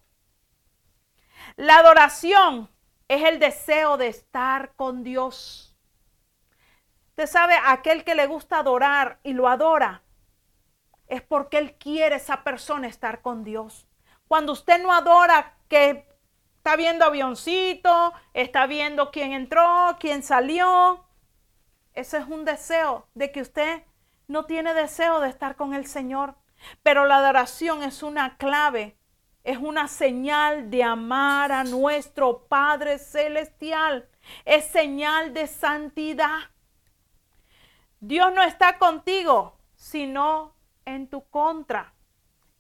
[1.56, 2.70] La adoración
[3.08, 5.76] es el deseo de estar con Dios.
[7.10, 10.02] Usted sabe, aquel que le gusta adorar y lo adora,
[11.08, 13.86] es porque él quiere esa persona estar con Dios.
[14.28, 16.08] Cuando usted no adora, que
[16.56, 21.04] está viendo avioncito, está viendo quién entró, quién salió,
[21.94, 23.84] ese es un deseo de que usted
[24.26, 26.36] no tiene deseo de estar con el Señor.
[26.82, 28.96] Pero la adoración es una clave,
[29.44, 34.08] es una señal de amar a nuestro Padre Celestial.
[34.44, 36.50] Es señal de santidad.
[38.00, 41.94] Dios no está contigo, sino en tu contra.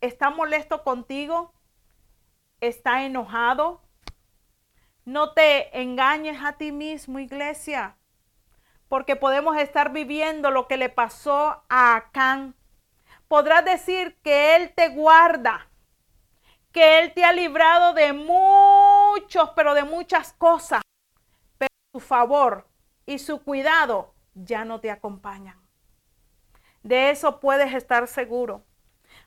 [0.00, 1.54] ¿Está molesto contigo?
[2.60, 3.82] ¿Está enojado?
[5.04, 7.96] No te engañes a ti mismo, iglesia
[8.92, 12.54] porque podemos estar viviendo lo que le pasó a Acán.
[13.26, 15.66] Podrás decir que Él te guarda,
[16.72, 20.82] que Él te ha librado de muchos, pero de muchas cosas,
[21.56, 22.68] pero su favor
[23.06, 25.58] y su cuidado ya no te acompañan.
[26.82, 28.62] De eso puedes estar seguro.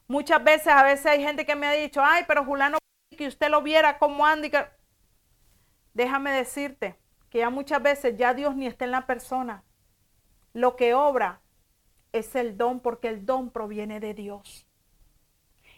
[0.08, 2.78] Muchas veces, a veces hay gente que me ha dicho, ay, pero Julano,
[3.17, 4.78] que usted lo viera como anda.
[5.95, 6.99] Déjame decirte,
[7.36, 9.65] que ya muchas veces ya Dios ni está en la persona.
[10.54, 11.41] Lo que obra
[12.13, 14.65] es el don porque el don proviene de Dios.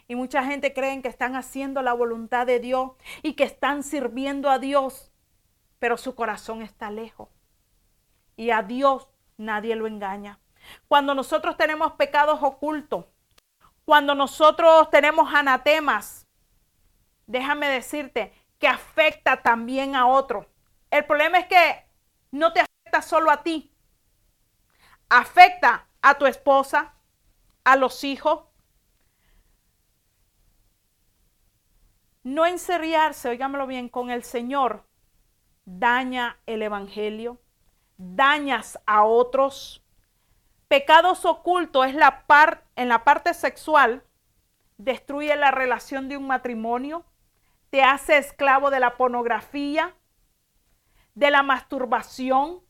[0.06, 2.92] Y mucha gente cree que están haciendo la voluntad de Dios
[3.24, 5.10] y que están sirviendo a Dios,
[5.80, 7.28] pero su corazón está lejos.
[8.36, 10.38] Y a Dios nadie lo engaña.
[10.86, 13.06] Cuando nosotros tenemos pecados ocultos,
[13.84, 16.24] cuando nosotros tenemos anatemas,
[17.26, 20.46] déjame decirte que afecta también a otros.
[20.90, 21.84] El problema es que
[22.30, 23.74] no te afecta solo a ti.
[25.08, 26.94] Afecta a tu esposa,
[27.64, 28.44] a los hijos.
[32.22, 34.88] No encerriarse, oigámoslo bien, con el Señor
[35.64, 37.38] daña el Evangelio,
[37.98, 39.84] dañas a otros.
[40.66, 44.02] Pecados ocultos es la par, en la parte sexual,
[44.78, 47.04] destruye la relación de un matrimonio,
[47.70, 49.94] te hace esclavo de la pornografía,
[51.18, 52.62] de la masturbación.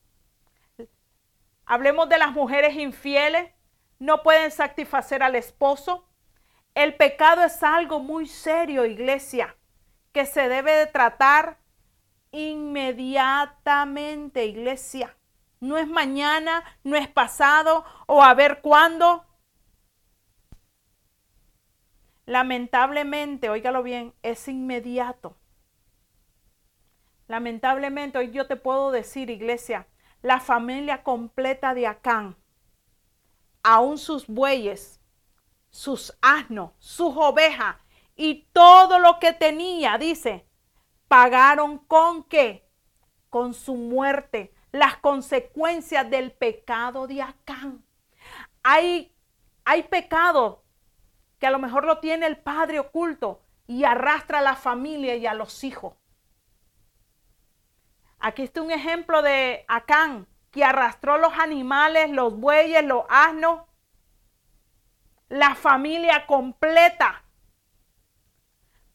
[1.66, 3.52] Hablemos de las mujeres infieles,
[3.98, 6.08] no pueden satisfacer al esposo.
[6.74, 9.54] El pecado es algo muy serio, iglesia,
[10.12, 11.58] que se debe de tratar
[12.30, 15.14] inmediatamente, iglesia.
[15.61, 19.26] No es mañana, no es pasado o a ver cuándo.
[22.24, 25.38] Lamentablemente, óigalo bien, es inmediato.
[27.29, 29.87] Lamentablemente, hoy yo te puedo decir, iglesia,
[30.23, 32.37] la familia completa de Acán,
[33.62, 35.01] aún sus bueyes,
[35.71, 37.77] sus asnos, sus ovejas
[38.17, 40.47] y todo lo que tenía, dice,
[41.07, 42.67] pagaron con qué?
[43.29, 47.85] Con su muerte, las consecuencias del pecado de Acán.
[48.62, 49.14] Hay,
[49.67, 50.64] hay pecado
[51.38, 55.27] que a lo mejor lo tiene el padre oculto y arrastra a la familia y
[55.27, 55.95] a los hijos.
[58.20, 63.62] Aquí está un ejemplo de Acán, que arrastró los animales, los bueyes, los asnos,
[65.28, 67.22] la familia completa.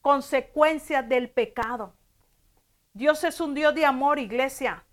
[0.00, 1.94] Consecuencias del pecado.
[2.92, 4.84] Dios es un Dios de amor, iglesia,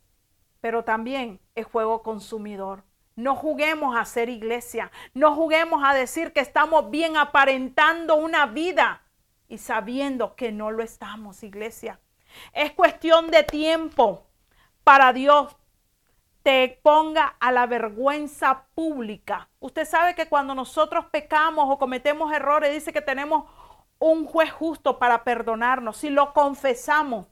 [0.61, 2.83] pero también es juego consumidor.
[3.15, 9.03] No juguemos a ser iglesia, no juguemos a decir que estamos bien aparentando una vida
[9.49, 11.99] y sabiendo que no lo estamos, iglesia.
[12.53, 14.25] Es cuestión de tiempo
[14.83, 15.55] para Dios
[16.43, 19.49] te ponga a la vergüenza pública.
[19.59, 23.45] Usted sabe que cuando nosotros pecamos o cometemos errores, dice que tenemos
[23.99, 25.97] un juez justo para perdonarnos.
[25.97, 27.27] Si lo confesamos,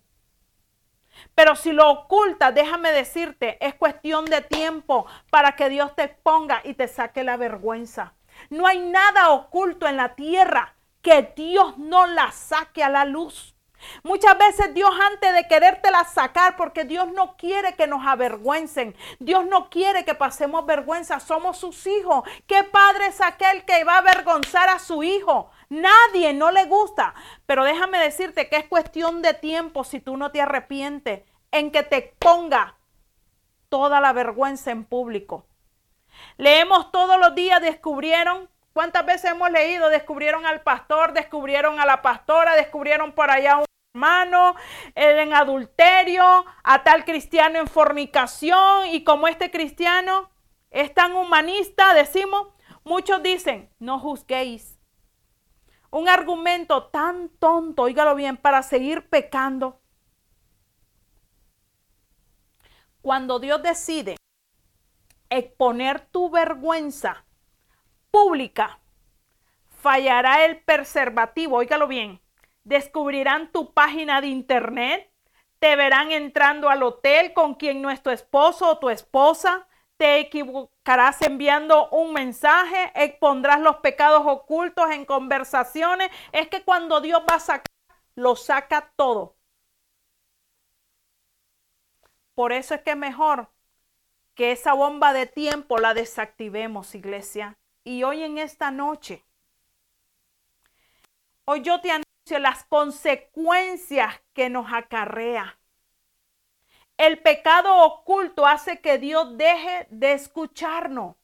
[1.33, 6.61] pero si lo ocultas, déjame decirte, es cuestión de tiempo para que Dios te ponga
[6.63, 8.13] y te saque la vergüenza.
[8.49, 13.55] No hay nada oculto en la tierra que Dios no la saque a la luz.
[14.03, 19.45] Muchas veces Dios antes de querértela sacar, porque Dios no quiere que nos avergüencen, Dios
[19.45, 22.23] no quiere que pasemos vergüenza, somos sus hijos.
[22.47, 25.51] ¿Qué padre es aquel que va a avergonzar a su hijo?
[25.69, 27.13] Nadie, no le gusta.
[27.45, 31.83] Pero déjame decirte que es cuestión de tiempo si tú no te arrepientes en que
[31.83, 32.75] te ponga
[33.69, 35.45] toda la vergüenza en público.
[36.37, 39.89] Leemos todos los días, descubrieron, ¿cuántas veces hemos leído?
[39.89, 44.55] Descubrieron al pastor, descubrieron a la pastora, descubrieron por allá un hermano
[44.93, 50.29] en adulterio, a tal cristiano en fornicación y como este cristiano
[50.69, 52.49] es tan humanista, decimos,
[52.83, 54.77] muchos dicen, no juzguéis
[55.91, 59.81] un argumento tan tonto, oígalo bien, para seguir pecando.
[63.01, 64.15] Cuando Dios decide
[65.31, 67.25] exponer tu vergüenza
[68.11, 68.79] pública,
[69.67, 72.21] fallará el preservativo, óigalo bien,
[72.69, 75.11] descubrirán tu página de internet,
[75.57, 80.19] te verán entrando al hotel con quien no es tu esposo o tu esposa, te
[80.19, 86.11] equivocarás enviando un mensaje, expondrás los pecados ocultos en conversaciones.
[86.31, 87.65] Es que cuando Dios va a sacar,
[88.13, 89.35] lo saca todo.
[92.35, 93.49] Por eso es que mejor
[94.35, 97.57] que esa bomba de tiempo la desactivemos, iglesia.
[97.83, 99.25] Y hoy en esta noche,
[101.45, 101.91] hoy yo te
[102.37, 105.59] las consecuencias que nos acarrea
[106.99, 111.15] el pecado oculto hace que Dios deje de escucharnos.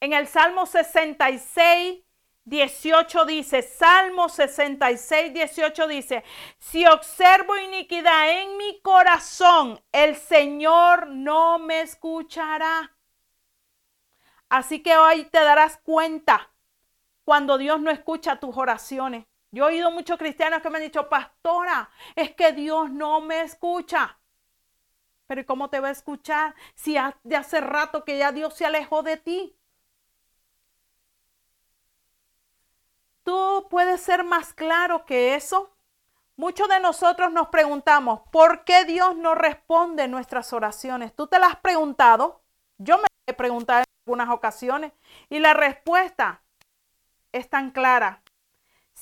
[0.00, 2.04] En el Salmo 66,
[2.44, 6.24] 18 dice, Salmo 66, 18 dice,
[6.58, 12.94] si observo iniquidad en mi corazón, el Señor no me escuchará.
[14.50, 16.52] Así que hoy te darás cuenta
[17.24, 19.24] cuando Dios no escucha tus oraciones.
[19.54, 23.42] Yo he oído muchos cristianos que me han dicho, pastora, es que Dios no me
[23.42, 24.18] escucha.
[25.28, 28.66] Pero ¿y cómo te va a escuchar si de hace rato que ya Dios se
[28.66, 29.56] alejó de ti?
[33.22, 35.70] ¿Tú puedes ser más claro que eso?
[36.34, 41.14] Muchos de nosotros nos preguntamos, ¿por qué Dios no responde nuestras oraciones?
[41.14, 42.42] ¿Tú te las has preguntado?
[42.78, 44.92] Yo me he preguntado en algunas ocasiones
[45.30, 46.42] y la respuesta
[47.30, 48.23] es tan clara.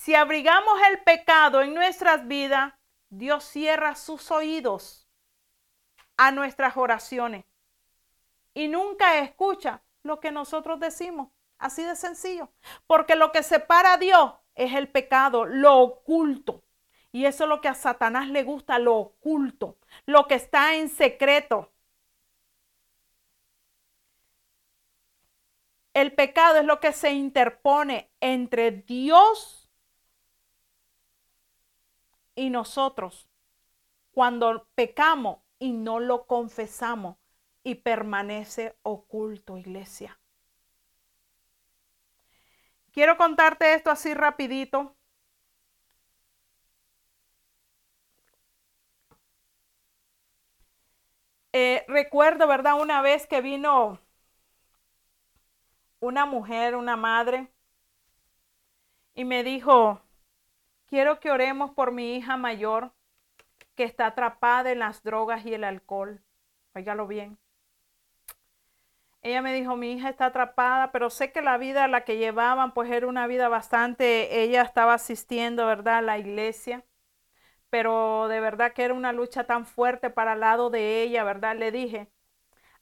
[0.02, 2.74] Si abrigamos el pecado en nuestras vidas,
[3.08, 5.06] Dios cierra sus oídos
[6.16, 7.44] a nuestras oraciones
[8.52, 11.28] y nunca escucha lo que nosotros decimos.
[11.56, 12.50] Así de sencillo.
[12.88, 16.64] Porque lo que separa a Dios es el pecado, lo oculto.
[17.12, 19.76] Y eso es lo que a Satanás le gusta, lo oculto,
[20.06, 21.70] lo que está en secreto.
[25.94, 29.61] El pecado es lo que se interpone entre Dios
[32.34, 33.28] y nosotros.
[34.12, 37.16] Cuando pecamos y no lo confesamos
[37.64, 40.18] y permanece oculto, iglesia.
[42.92, 44.96] Quiero contarte esto así rapidito.
[51.52, 52.80] Eh, recuerdo, ¿verdad?
[52.80, 53.98] Una vez que vino
[56.00, 57.50] una mujer, una madre,
[59.14, 60.02] y me dijo,
[60.92, 62.92] quiero que oremos por mi hija mayor
[63.74, 66.22] que está atrapada en las drogas y el alcohol.
[66.74, 67.38] Óigalo bien.
[69.22, 72.74] Ella me dijo, mi hija está atrapada, pero sé que la vida la que llevaban,
[72.74, 76.84] pues era una vida bastante, ella estaba asistiendo, ¿verdad?, a la iglesia,
[77.70, 81.56] pero de verdad que era una lucha tan fuerte para el lado de ella, ¿verdad?
[81.56, 82.10] Le dije,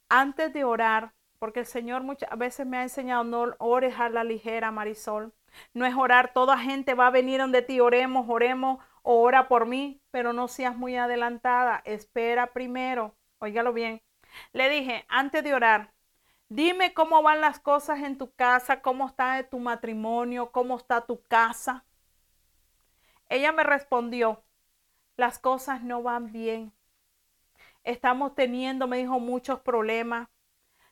[0.09, 4.25] antes de orar, porque el Señor muchas veces me ha enseñado, no ores a la
[4.25, 5.33] ligera, Marisol.
[5.73, 10.01] No es orar, toda gente va a venir donde ti, oremos, oremos, ora por mí,
[10.11, 14.01] pero no seas muy adelantada, espera primero, óigalo bien.
[14.53, 15.93] Le dije, antes de orar,
[16.49, 21.21] dime cómo van las cosas en tu casa, cómo está tu matrimonio, cómo está tu
[21.23, 21.85] casa.
[23.29, 24.43] Ella me respondió,
[25.17, 26.73] las cosas no van bien.
[27.83, 30.29] Estamos teniendo, me dijo, muchos problemas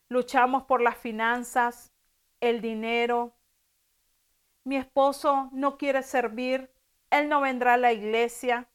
[0.10, 1.94] luchamos por las finanzas,
[2.42, 3.36] el dinero.
[4.70, 6.72] Mi esposo no quiere servir,
[7.10, 8.70] él no vendrá a la iglesia.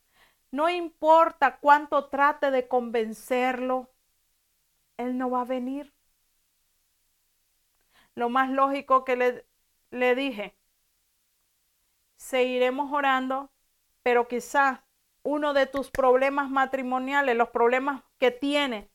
[0.51, 3.93] No importa cuánto trate de convencerlo,
[4.97, 5.95] él no va a venir.
[8.17, 9.47] Lo más lógico que le,
[9.93, 10.57] le dije,
[12.17, 13.53] seguiremos orando,
[14.03, 14.81] pero quizás
[15.23, 18.91] uno de tus problemas matrimoniales, los problemas que tiene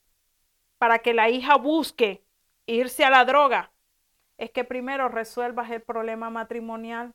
[0.78, 2.26] para que la hija busque
[2.66, 3.72] irse a la droga,
[4.40, 7.14] es que primero resuelvas el problema matrimonial.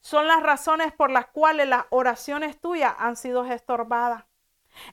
[0.00, 4.24] Son las razones por las cuales las oraciones tuyas han sido estorbadas.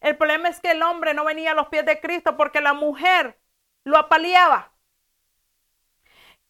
[0.01, 2.73] El problema es que el hombre no venía a los pies de Cristo porque la
[2.73, 3.39] mujer
[3.83, 4.73] lo apaleaba.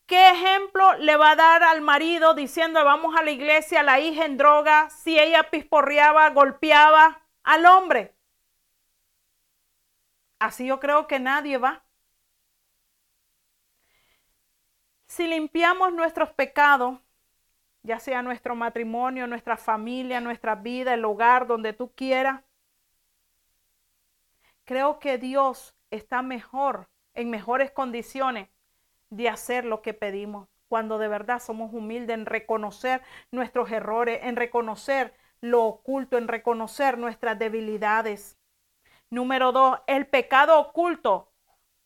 [0.05, 4.23] ¿Qué ejemplo le va a dar al marido diciendo vamos a la iglesia, la hija
[4.23, 8.15] en droga, si ella pisporreaba, golpeaba al hombre?
[10.39, 11.86] Así yo creo que nadie va.
[15.18, 16.99] Si limpiamos nuestros pecados,
[17.82, 22.43] ya sea nuestro matrimonio, nuestra familia, nuestra vida, el hogar, donde tú quieras,
[24.63, 28.47] creo que Dios está mejor, en mejores condiciones
[29.09, 33.01] de hacer lo que pedimos, cuando de verdad somos humildes en reconocer
[33.32, 38.38] nuestros errores, en reconocer lo oculto, en reconocer nuestras debilidades.
[39.09, 41.32] Número dos, el pecado oculto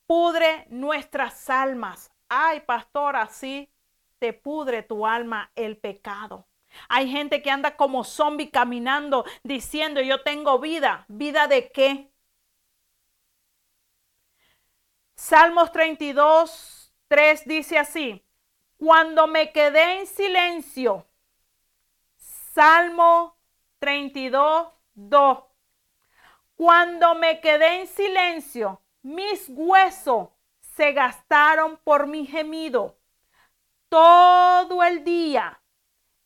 [0.05, 3.69] pudre nuestras almas ay, pastor, así
[4.17, 6.47] te pudre tu alma el pecado.
[6.87, 11.03] Hay gente que anda como zombie caminando diciendo yo tengo vida.
[11.09, 12.09] ¿Vida de qué?
[15.13, 18.25] Salmos 32, 3 dice así,
[18.77, 21.05] cuando me quedé en silencio,
[22.15, 23.37] Salmo
[23.79, 25.43] 32, 2,
[26.55, 30.29] cuando me quedé en silencio, mis huesos
[30.75, 32.97] se gastaron por mi gemido
[33.89, 35.61] todo el día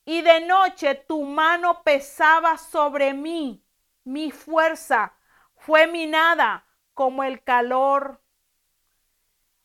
[0.05, 3.65] y de noche tu mano pesaba sobre mí.
[4.03, 5.15] Mi fuerza
[5.55, 8.21] fue minada como el calor.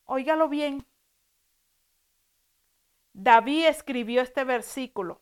[0.05, 0.85] Óigalo bien.
[3.13, 5.21] David escribió este versículo.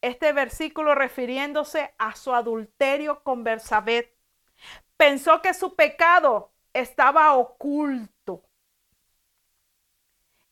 [0.00, 4.16] Este versículo refiriéndose a su adulterio con Bersabet.
[4.96, 8.42] Pensó que su pecado estaba oculto.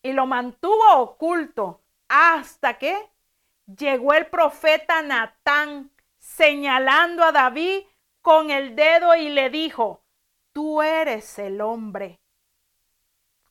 [0.03, 3.11] Y lo mantuvo oculto hasta que
[3.67, 7.83] llegó el profeta Natán señalando a David
[8.23, 10.03] con el dedo y le dijo,
[10.53, 12.21] tú eres el hombre.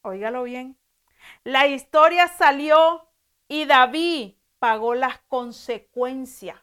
[0.02, 0.78] Óigalo bien.
[1.44, 3.08] La historia salió
[3.48, 6.58] y David pagó las consecuencias.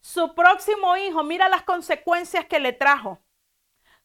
[0.00, 3.20] Su próximo hijo, mira las consecuencias que le trajo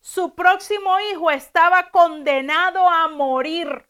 [0.03, 3.87] su próximo hijo estaba condenado a morir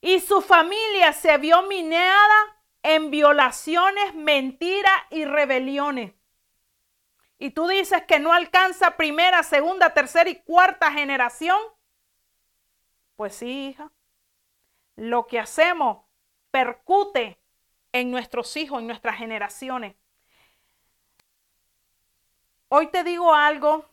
[0.00, 6.12] y su familia se vio minada en violaciones, mentiras y rebeliones.
[7.38, 11.58] y tú dices que no alcanza primera, segunda, tercera y cuarta generación,
[13.14, 13.92] pues sí, hija,
[14.96, 16.04] lo que hacemos
[16.50, 17.38] percute
[17.92, 19.94] en nuestros hijos, en nuestras generaciones.
[22.68, 23.88] Hoy te digo algo,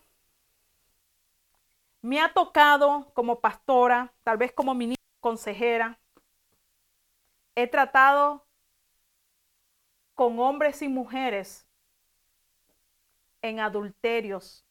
[2.03, 5.99] me ha tocado como pastora, tal vez como ministra consejera,
[7.55, 8.45] he tratado
[10.13, 11.65] con hombres y mujeres
[13.41, 14.65] en adulterios,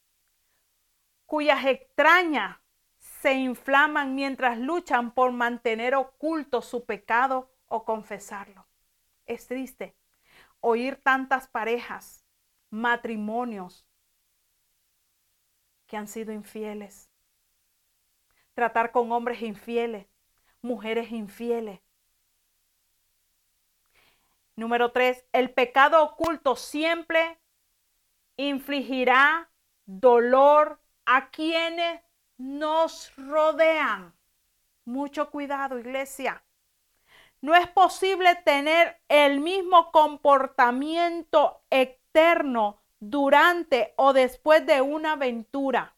[1.27, 2.59] cuyas extrañas
[2.99, 8.67] se inflaman mientras luchan por mantener oculto su pecado o confesarlo.
[9.25, 9.97] Es triste
[10.61, 12.27] oír tantas parejas,
[12.69, 13.87] matrimonios
[15.87, 17.12] que han sido infieles.
[18.55, 20.07] Tratar con hombres infieles,
[20.61, 21.81] mujeres infieles.
[24.57, 27.39] Número tres, el pecado oculto siempre
[28.37, 29.51] infligirá
[29.87, 32.01] dolor a quienes
[32.37, 34.13] nos rodean.
[34.85, 36.43] Mucho cuidado, iglesia.
[37.41, 45.97] No es posible tener el mismo comportamiento externo durante o después de una aventura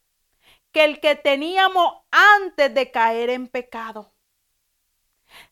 [0.75, 4.11] que el que teníamos antes de caer en pecado.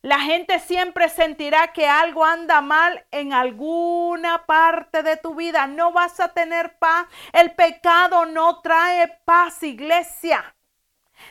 [0.01, 5.65] La gente siempre sentirá que algo anda mal en alguna parte de tu vida.
[5.65, 7.07] No vas a tener paz.
[7.31, 10.57] El pecado no trae paz, iglesia.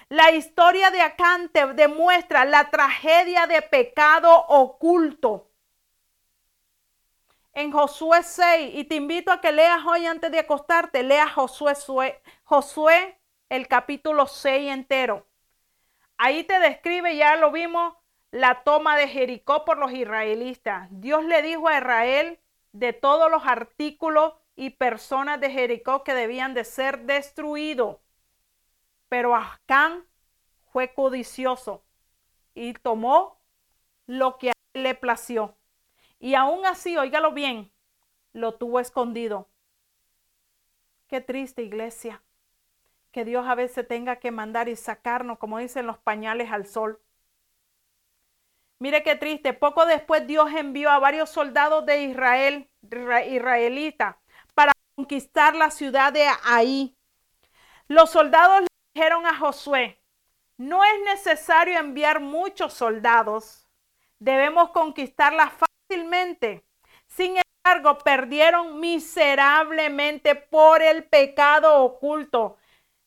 [0.08, 5.50] La historia de Acante demuestra la tragedia de pecado oculto.
[7.52, 12.22] En Josué 6, y te invito a que leas hoy antes de acostarte, lea Josué,
[12.44, 13.18] Josué
[13.52, 15.26] el capítulo 6 entero.
[16.16, 17.94] Ahí te describe, ya lo vimos,
[18.30, 20.88] la toma de Jericó por los israelitas.
[20.90, 22.40] Dios le dijo a Israel
[22.72, 27.98] de todos los artículos y personas de Jericó que debían de ser destruidos.
[29.10, 30.06] Pero Acán
[30.72, 31.84] fue codicioso
[32.54, 33.38] y tomó
[34.06, 35.58] lo que a él le plació.
[36.18, 37.70] Y aún así, óigalo bien,
[38.32, 39.50] lo tuvo escondido.
[41.06, 42.22] Qué triste iglesia,
[43.12, 47.00] que Dios a veces tenga que mandar y sacarnos, como dicen los pañales al sol.
[48.78, 54.18] Mire qué triste, poco después Dios envió a varios soldados de Israel, israelita,
[54.54, 56.96] para conquistar la ciudad de Ahí.
[57.86, 60.02] Los soldados dijeron a Josué,
[60.56, 63.68] no es necesario enviar muchos soldados,
[64.18, 66.64] debemos conquistarla fácilmente.
[67.06, 72.56] Sin embargo, perdieron miserablemente por el pecado oculto.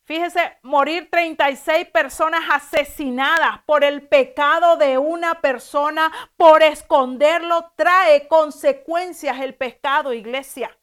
[0.05, 9.39] Fíjese, morir 36 personas asesinadas por el pecado de una persona, por esconderlo, trae consecuencias
[9.39, 10.77] el pecado, iglesia.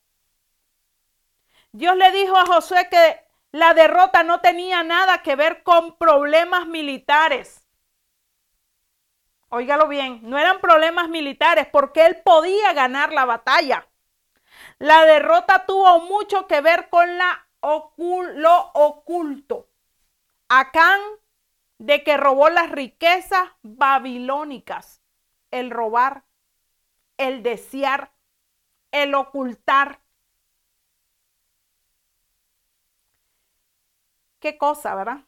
[1.70, 6.66] Dios le dijo a Josué que la derrota no tenía nada que ver con problemas
[6.66, 7.64] militares.
[9.50, 13.86] Óigalo bien, no eran problemas militares porque él podía ganar la batalla.
[14.78, 19.68] La derrota tuvo mucho que ver con la lo oculto.
[20.48, 21.00] Acán
[21.78, 25.02] de que robó las riquezas babilónicas,
[25.50, 26.24] el robar,
[27.16, 28.12] el desear,
[28.90, 30.02] el ocultar,
[34.42, 35.20] Qué cosa, ¿verdad?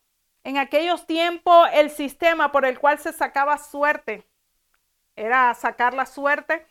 [0.43, 4.29] En aquellos tiempos el sistema por el cual se sacaba suerte
[5.15, 6.67] era sacar la suerte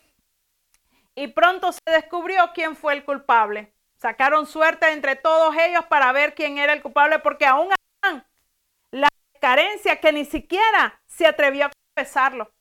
[1.15, 3.72] y pronto se descubrió quién fue el culpable.
[4.03, 7.69] Sacaron suerte entre todos ellos para ver quién era el culpable porque aún
[8.91, 9.07] la
[9.39, 12.51] carencia que ni siquiera se atrevió a confesarlo,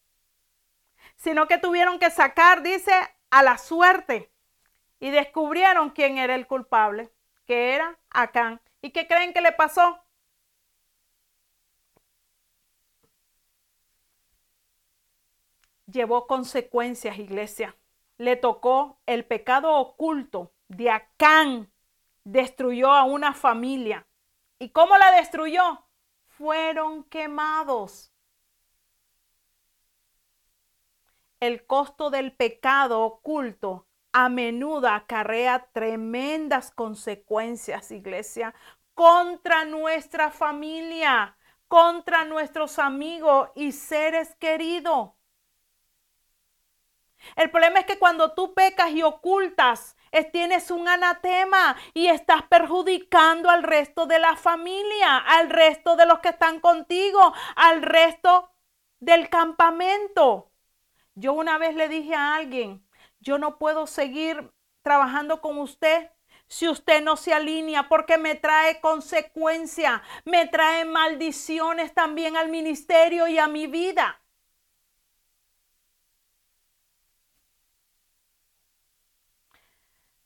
[1.16, 2.93] sino que tuvieron que sacar, dice,
[3.30, 4.30] a la suerte
[5.01, 7.11] y descubrieron quién era el culpable,
[7.45, 8.61] que era Acán.
[8.80, 10.01] ¿Y qué creen que le pasó?
[15.86, 17.74] Llevó consecuencias, iglesia.
[18.16, 21.70] Le tocó el pecado oculto de Acán.
[22.24, 24.06] Destruyó a una familia.
[24.58, 25.84] ¿Y cómo la destruyó?
[26.28, 28.12] Fueron quemados.
[31.40, 38.54] El costo del pecado oculto a menudo acarrea tremendas consecuencias, iglesia,
[38.94, 45.10] contra nuestra familia, contra nuestros amigos y seres queridos.
[47.36, 49.96] El problema es que cuando tú pecas y ocultas,
[50.32, 56.20] tienes un anatema y estás perjudicando al resto de la familia, al resto de los
[56.20, 58.52] que están contigo, al resto
[59.00, 60.50] del campamento.
[61.14, 62.86] Yo una vez le dije a alguien,
[63.20, 64.52] yo no puedo seguir
[64.82, 66.10] trabajando con usted
[66.46, 73.26] si usted no se alinea, porque me trae consecuencia, me trae maldiciones también al ministerio
[73.26, 74.21] y a mi vida.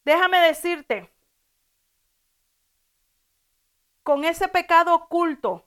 [0.07, 1.13] Déjame decirte,
[4.05, 5.67] con ese pecado oculto,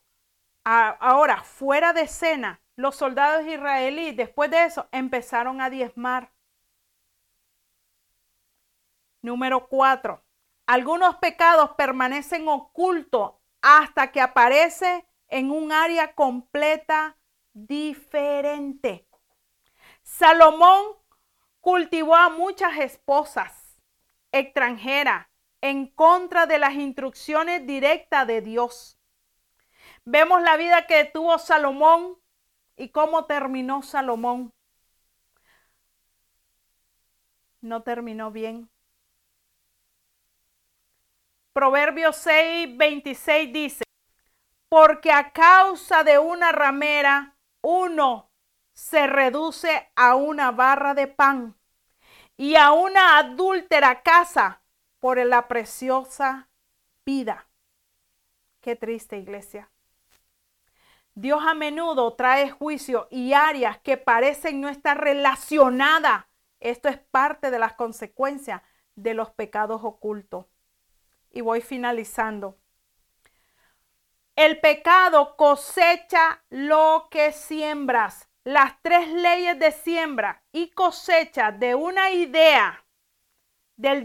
[0.63, 6.31] ahora fuera de escena, los soldados israelíes después de eso empezaron a diezmar.
[9.21, 10.23] Número cuatro,
[10.65, 17.17] algunos pecados permanecen ocultos hasta que aparece en un área completa
[17.51, 19.05] diferente.
[20.01, 20.95] Salomón
[21.59, 23.68] cultivó a muchas esposas
[24.31, 25.27] extranjeras
[25.61, 28.97] en contra de las instrucciones directas de Dios.
[30.05, 32.17] Vemos la vida que tuvo Salomón
[32.75, 34.53] y cómo terminó Salomón.
[37.61, 38.69] No terminó bien.
[41.51, 43.83] Proverbios 6, 26 dice,
[44.69, 48.31] porque a causa de una ramera uno
[48.71, 51.58] se reduce a una barra de pan
[52.39, 54.61] y a una adúltera casa
[55.01, 56.47] por la preciosa
[57.05, 57.49] vida.
[58.61, 59.69] Qué triste iglesia.
[61.15, 66.27] Dios a menudo trae juicio y áreas que parecen no estar relacionadas.
[66.61, 68.61] Esto es parte de las consecuencias
[68.95, 70.45] de los pecados ocultos.
[71.31, 72.57] Y voy finalizando.
[74.37, 78.28] El pecado cosecha lo que siembras.
[78.43, 82.85] Las tres leyes de siembra y cosecha de una idea
[83.79, 84.03] del,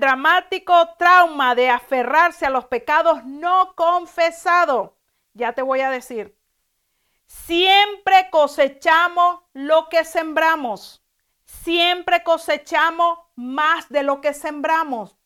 [0.00, 4.90] dramático trauma de aferrarse a los pecados no confesados.
[5.32, 6.36] Ya te voy a decir.
[7.26, 11.02] Siempre cosechamos lo que sembramos.
[11.44, 15.16] Siempre cosechamos más de lo que sembramos.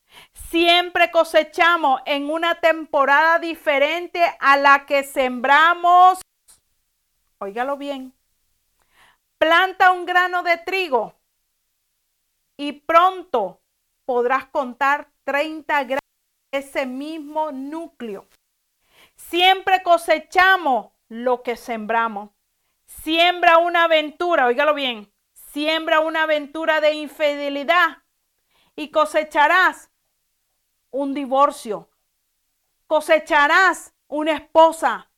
[0.49, 6.21] Siempre cosechamos en una temporada diferente a la que sembramos.
[7.45, 8.11] Óigalo bien.
[9.37, 11.13] Planta un grano de trigo
[12.57, 13.61] y pronto
[14.03, 15.99] podrás contar 30 gramos
[16.51, 18.27] de ese mismo núcleo.
[19.15, 22.31] Siempre cosechamos lo que sembramos.
[22.87, 27.99] Siembra una aventura, óigalo bien, siembra una aventura de infidelidad
[28.75, 29.91] y cosecharás
[30.89, 31.91] un divorcio.
[32.87, 35.11] Cosecharás una esposa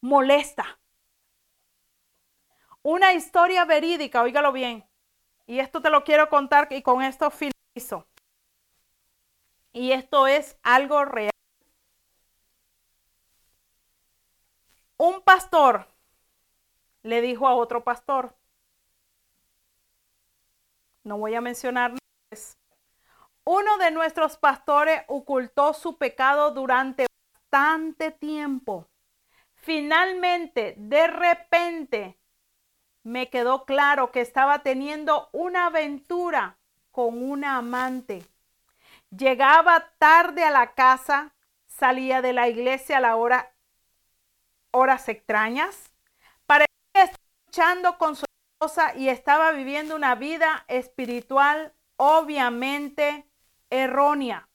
[0.00, 0.78] molesta.
[2.82, 4.88] Una historia verídica, óigalo bien.
[5.46, 8.06] Y esto te lo quiero contar y con esto finalizo.
[9.72, 11.30] Y esto es algo real.
[14.96, 15.86] Un pastor
[17.02, 18.36] le dijo a otro pastor,
[21.04, 22.58] no voy a mencionar nombres,
[23.44, 28.89] uno de nuestros pastores ocultó su pecado durante bastante tiempo.
[29.72, 32.18] Finalmente, de repente,
[33.04, 36.58] me quedó claro que estaba teniendo una aventura
[36.90, 38.26] con una amante.
[39.16, 41.36] Llegaba tarde a la casa,
[41.68, 43.52] salía de la iglesia a la hora,
[44.72, 45.92] horas extrañas.
[46.46, 53.24] Parecía estar luchando con su esposa y estaba viviendo una vida espiritual obviamente
[53.70, 54.48] errónea.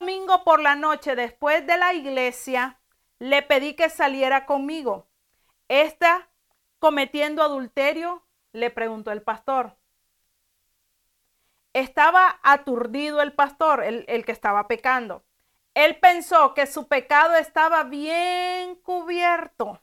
[0.00, 2.80] Un domingo por la noche, después de la iglesia,
[3.22, 5.06] le pedí que saliera conmigo.
[5.68, 6.28] Esta
[6.80, 8.26] cometiendo adulterio?
[8.50, 9.76] Le preguntó el pastor.
[11.72, 15.22] Estaba aturdido el pastor, el, el, que estaba pecando.
[15.74, 19.80] Él pensó que su pecado estaba bien cubierto.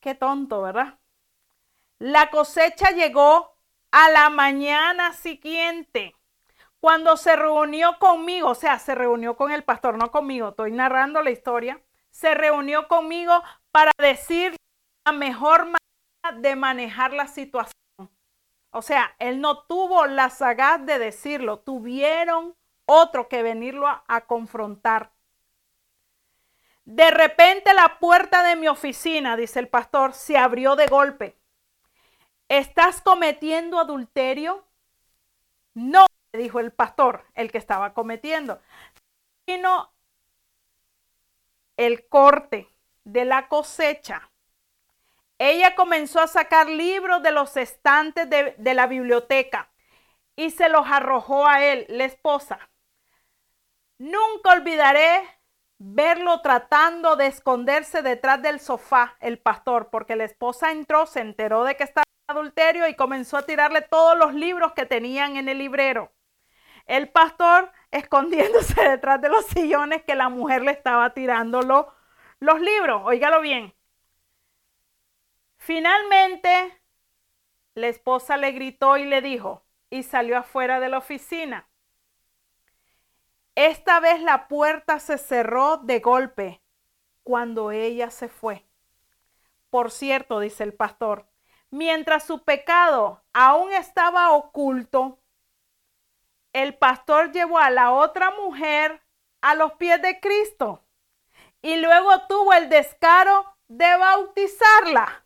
[0.00, 0.98] Qué tonto, ¿verdad?
[1.98, 3.54] La cosecha llegó
[3.90, 6.16] a la mañana siguiente,
[6.82, 11.22] cuando se reunió conmigo, o sea, se reunió con el pastor, no conmigo, estoy narrando
[11.22, 11.80] la historia,
[12.10, 14.56] se reunió conmigo para decir
[15.06, 17.70] la mejor manera de manejar la situación.
[18.72, 24.22] O sea, él no tuvo la sagaz de decirlo, tuvieron otro que venirlo a, a
[24.22, 25.12] confrontar.
[26.84, 31.38] De repente la puerta de mi oficina, dice el pastor, se abrió de golpe.
[32.48, 34.66] ¿Estás cometiendo adulterio?
[35.74, 38.60] No, dijo el pastor, el que estaba cometiendo.
[39.46, 39.92] Vino
[41.76, 42.68] el corte
[43.04, 44.32] de la cosecha
[45.44, 49.72] ella comenzó a sacar libros de los estantes de, la biblioteca
[50.36, 52.70] y se los arrojó a él, la esposa.
[53.98, 55.20] Nunca olvidaré
[55.78, 61.64] verlo tratando de esconderse detrás del sofá, el pastor, porque la esposa entró, se enteró
[61.64, 65.58] de que estaba adulterio y comenzó a tirarle todos los libros que tenían en el
[65.58, 66.12] librero.
[66.86, 71.62] El pastor escondiéndose detrás de los sillones que la mujer le estaba tirando
[72.40, 73.02] los libros.
[73.04, 73.74] Óigalo bien.
[75.56, 76.82] Finalmente,
[77.74, 81.68] la esposa le gritó y le dijo, y salió afuera de la oficina.
[83.54, 86.62] Esta vez la puerta se cerró de golpe
[87.22, 88.66] cuando ella se fue.
[89.70, 91.28] Por cierto, dice el pastor,
[91.70, 95.21] mientras su pecado aún estaba oculto,
[96.52, 99.02] el pastor llevó a la otra mujer
[99.40, 100.82] a los pies de Cristo
[101.62, 105.24] y luego tuvo el descaro de bautizarla.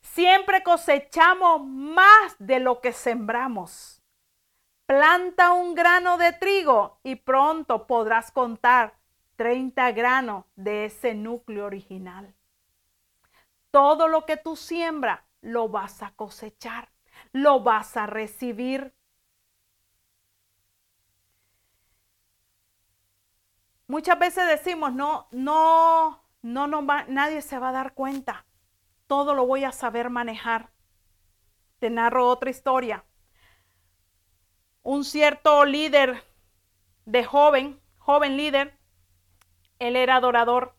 [0.00, 4.02] Siempre cosechamos más de lo que sembramos.
[4.86, 8.94] Planta un grano de trigo y pronto podrás contar
[9.34, 12.34] 30 granos de ese núcleo original.
[13.70, 16.88] Todo lo que tú siembras lo vas a cosechar,
[17.32, 18.94] lo vas a recibir.
[23.88, 28.44] Muchas veces decimos, no, no, no, no nadie se va a dar cuenta.
[29.06, 30.70] Todo lo voy a saber manejar.
[31.78, 33.04] Te narro otra historia.
[34.82, 36.24] Un cierto líder
[37.04, 38.76] de joven, joven líder,
[39.78, 40.74] él era adorador.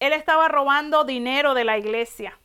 [0.00, 2.38] Él estaba robando dinero de la iglesia,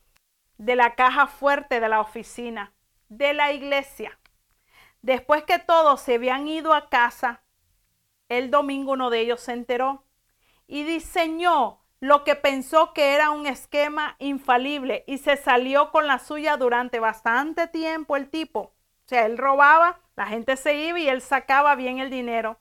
[0.58, 2.74] de la caja fuerte de la oficina,
[3.10, 4.18] de la iglesia.
[5.02, 7.42] Después que todos se habían ido a casa,
[8.30, 10.06] el domingo uno de ellos se enteró
[10.68, 16.20] y diseñó lo que pensó que era un esquema infalible y se salió con la
[16.20, 18.60] suya durante bastante tiempo el tipo.
[18.60, 18.74] O
[19.08, 22.60] sea, él robaba, la gente se iba y él sacaba bien el dinero.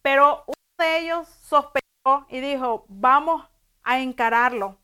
[0.00, 3.44] Pero uno de ellos sospechó y dijo, vamos
[3.82, 4.78] a encararlo.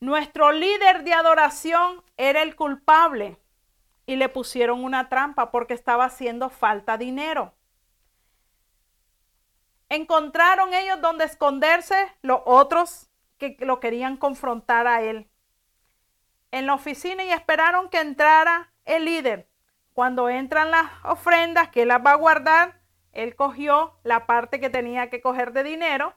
[0.00, 3.38] Nuestro líder de adoración era el culpable
[4.06, 7.55] y le pusieron una trampa porque estaba haciendo falta dinero
[9.88, 13.08] encontraron ellos donde esconderse los otros
[13.38, 15.28] que lo querían confrontar a él.
[16.50, 19.48] En la oficina y esperaron que entrara el líder.
[19.92, 22.80] Cuando entran las ofrendas que él las va a guardar,
[23.12, 26.14] él cogió la parte que tenía que coger de dinero.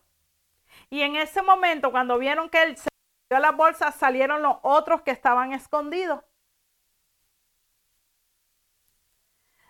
[0.90, 2.90] Y en ese momento, cuando vieron que él se
[3.30, 6.24] dio las bolsas, salieron los otros que estaban escondidos.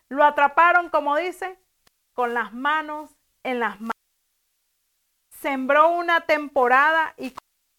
[0.08, 1.60] Lo atraparon, como dice,
[2.14, 3.92] con las manos en las manos.
[5.30, 7.34] Sembró una temporada y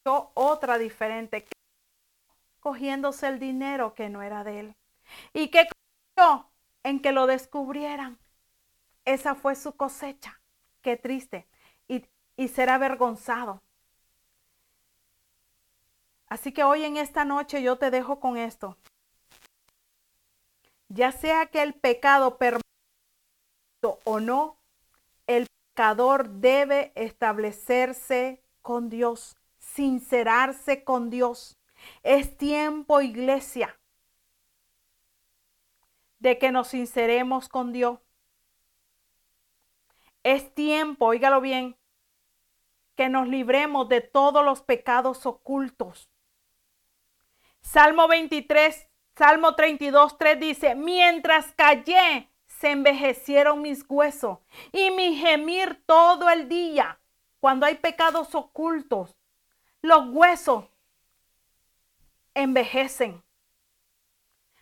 [0.04, 1.46] cogió otra diferente,
[2.61, 4.76] cogiéndose el dinero que no era de él.
[5.32, 5.68] ¿Y qué
[6.16, 6.50] cogió?
[6.82, 8.18] En que lo descubrieran.
[9.04, 10.40] Esa fue su cosecha.
[10.82, 11.46] Qué triste.
[11.88, 12.06] Y,
[12.36, 13.61] y ser avergonzado.
[16.28, 18.76] Así que hoy en esta noche yo te dejo con esto.
[20.88, 22.64] Ya sea que el pecado permanezca
[24.04, 24.59] o no,
[25.81, 31.59] el pecador debe establecerse con Dios, sincerarse con Dios.
[32.03, 33.81] Es tiempo, iglesia,
[36.18, 37.99] de que nos sinceremos con Dios.
[40.22, 41.78] Es tiempo, óigalo bien,
[42.95, 46.11] que nos libremos de todos los pecados ocultos.
[47.62, 52.30] Salmo 23, Salmo 32, 3 dice, mientras callé,
[52.61, 54.38] se envejecieron mis huesos
[54.70, 57.00] y mi gemir todo el día.
[57.40, 59.16] Cuando hay pecados ocultos,
[59.80, 60.66] los huesos
[62.34, 63.22] envejecen.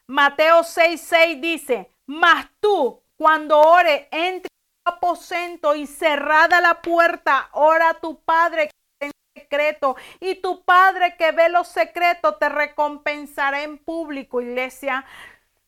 [0.07, 7.49] Mateo 6:6 6 dice, mas tú cuando ore entre tu aposento y cerrada la puerta,
[7.53, 8.70] ora a tu Padre
[9.01, 15.05] en secreto y tu Padre que ve los secretos te recompensará en público, iglesia.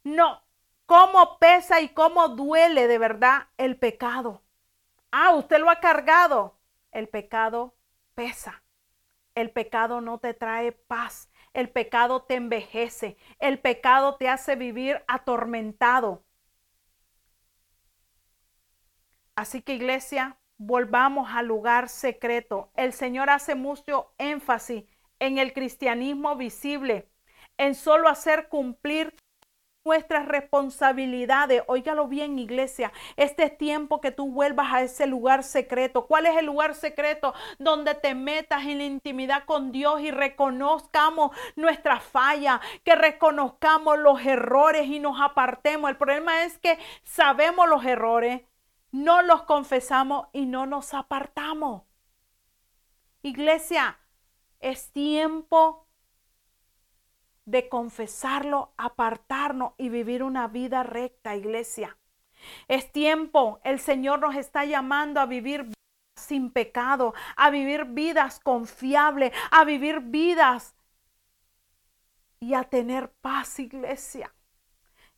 [0.04, 0.40] No,
[0.90, 4.42] cómo pesa y cómo duele de verdad el pecado.
[5.12, 6.58] Ah, usted lo ha cargado.
[6.90, 7.76] El pecado
[8.16, 8.64] pesa.
[9.36, 11.30] El pecado no te trae paz.
[11.54, 13.16] El pecado te envejece.
[13.38, 16.24] El pecado te hace vivir atormentado.
[19.36, 22.72] Así que iglesia, volvamos al lugar secreto.
[22.74, 24.86] El Señor hace mucho énfasis
[25.20, 27.08] en el cristianismo visible,
[27.58, 29.14] en solo hacer cumplir
[29.90, 31.64] nuestras responsabilidades.
[31.66, 32.92] Óigalo bien, iglesia.
[33.16, 36.06] Este es tiempo que tú vuelvas a ese lugar secreto.
[36.06, 37.34] ¿Cuál es el lugar secreto?
[37.58, 44.24] Donde te metas en la intimidad con Dios y reconozcamos nuestra falla, que reconozcamos los
[44.24, 45.90] errores y nos apartemos.
[45.90, 48.42] El problema es que sabemos los errores,
[48.92, 51.82] no los confesamos y no nos apartamos.
[53.22, 53.98] Iglesia,
[54.60, 55.89] es tiempo
[57.50, 61.96] de confesarlo, apartarnos y vivir una vida recta, iglesia.
[62.68, 65.68] Es tiempo, el Señor nos está llamando a vivir
[66.16, 70.74] sin pecado, a vivir vidas confiables, a vivir vidas
[72.38, 74.32] y a tener paz, iglesia.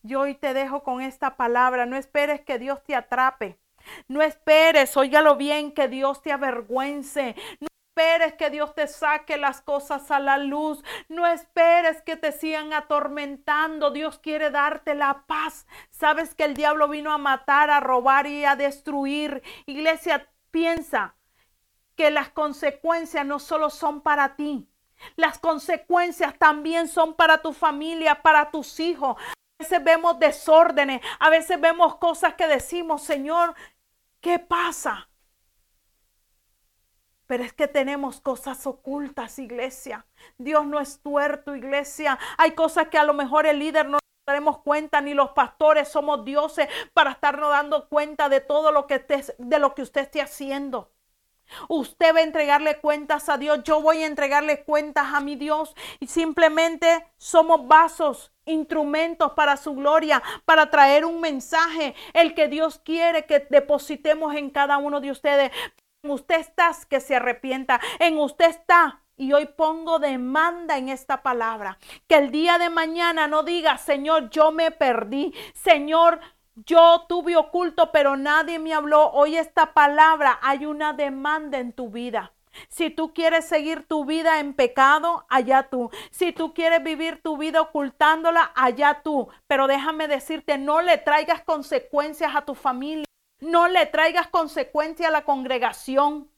[0.02, 1.86] Yo hoy te dejo con esta palabra.
[1.86, 3.58] No esperes que Dios te atrape.
[4.08, 7.36] No esperes, óigalo bien, que Dios te avergüence.
[7.94, 10.82] Esperes que Dios te saque las cosas a la luz.
[11.08, 13.90] No esperes que te sigan atormentando.
[13.90, 15.66] Dios quiere darte la paz.
[15.90, 19.42] Sabes que el diablo vino a matar, a robar y a destruir.
[19.66, 21.16] Iglesia, piensa
[21.94, 24.66] que las consecuencias no solo son para ti.
[25.16, 29.16] Las consecuencias también son para tu familia, para tus hijos.
[29.18, 33.54] A veces vemos desórdenes, a veces vemos cosas que decimos, Señor,
[34.22, 35.10] ¿qué pasa?
[37.32, 40.04] Pero es que tenemos cosas ocultas, iglesia.
[40.36, 42.18] Dios no es tuerto, iglesia.
[42.36, 46.26] Hay cosas que a lo mejor el líder no daremos cuenta, ni los pastores somos
[46.26, 49.02] dioses para estarnos dando cuenta de todo lo que,
[49.38, 50.90] de lo que usted esté haciendo.
[51.68, 55.74] Usted va a entregarle cuentas a Dios, yo voy a entregarle cuentas a mi Dios
[56.00, 62.78] y simplemente somos vasos, instrumentos para su gloria, para traer un mensaje, el que Dios
[62.78, 65.50] quiere que depositemos en cada uno de ustedes.
[66.04, 71.78] Usted está que se arrepienta, en usted está y hoy pongo demanda en esta palabra.
[72.08, 75.32] Que el día de mañana no diga, Señor, yo me perdí.
[75.54, 76.18] Señor,
[76.56, 79.12] yo tuve oculto, pero nadie me habló.
[79.12, 82.32] Hoy esta palabra, hay una demanda en tu vida.
[82.68, 85.88] Si tú quieres seguir tu vida en pecado, allá tú.
[86.10, 89.28] Si tú quieres vivir tu vida ocultándola, allá tú.
[89.46, 93.04] Pero déjame decirte, no le traigas consecuencias a tu familia.
[93.42, 96.30] No le traigas consecuencias a la congregación.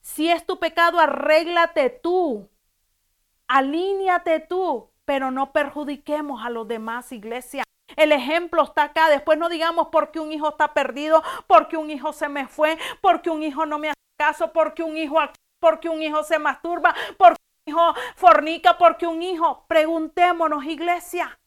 [0.00, 2.50] Si es tu pecado, arréglate tú.
[3.46, 7.62] Alíñate tú, pero no perjudiquemos a los demás, iglesia.
[7.94, 9.08] El ejemplo está acá.
[9.08, 13.30] Después no digamos porque un hijo está perdido, porque un hijo se me fue, porque
[13.30, 15.18] un hijo no me hace caso, porque un hijo
[15.60, 19.66] porque un hijo se masturba, porque un hijo fornica, porque un hijo.
[19.68, 21.39] Preguntémonos, iglesia.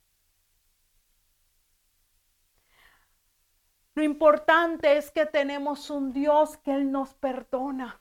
[3.95, 7.99] Lo importante es que tenemos un Dios que Él nos perdona.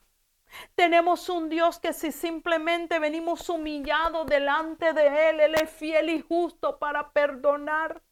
[0.74, 6.20] Tenemos un Dios que si simplemente venimos humillados delante de Él, Él es fiel y
[6.22, 8.02] justo para perdonar.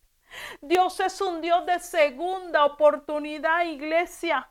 [0.60, 4.50] Dios es un Dios de segunda oportunidad, iglesia.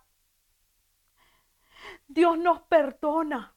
[2.07, 3.55] Dios nos perdona.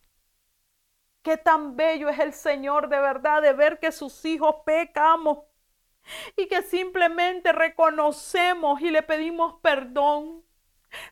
[1.23, 5.39] Qué tan bello es el Señor de verdad de ver que sus hijos pecamos
[6.37, 10.43] y que simplemente reconocemos y le pedimos perdón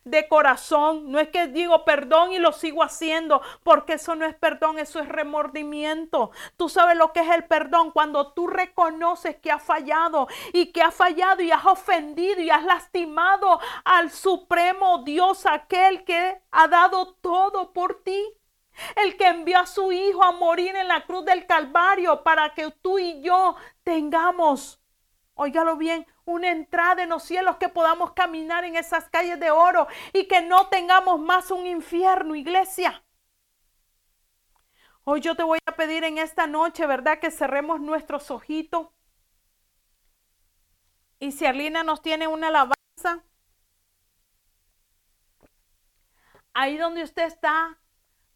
[0.03, 1.11] de corazón.
[1.11, 4.99] No es que digo perdón y lo sigo haciendo, porque eso no es perdón, eso
[4.99, 6.31] es remordimiento.
[6.57, 10.81] Tú sabes lo que es el perdón cuando tú reconoces que has fallado y que
[10.81, 17.13] has fallado y has ofendido y has lastimado al supremo Dios, aquel que ha dado
[17.15, 18.23] todo por ti.
[18.95, 22.71] El que envió a su Hijo a morir en la cruz del Calvario para que
[22.81, 24.80] tú y yo tengamos,
[25.33, 29.87] óigalo bien, una entrada en los cielos, que podamos caminar en esas calles de oro
[30.13, 33.03] y que no tengamos más un infierno, iglesia.
[35.03, 37.19] Hoy yo te voy a pedir en esta noche, ¿verdad?
[37.19, 38.89] Que cerremos nuestros ojitos.
[41.19, 43.23] Y si Arlina nos tiene una alabanza,
[46.53, 47.79] ahí donde usted está,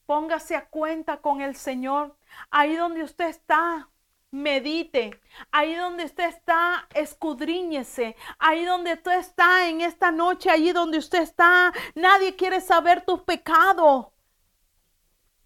[0.06, 2.18] póngase a cuenta con el Señor.
[2.50, 3.90] Ahí donde usted está,
[4.36, 5.20] medite.
[5.52, 8.16] Ahí donde usted está, escudriñese.
[8.38, 13.22] Ahí donde usted está en esta noche, ahí donde usted está, nadie quiere saber tus
[13.22, 14.08] pecados.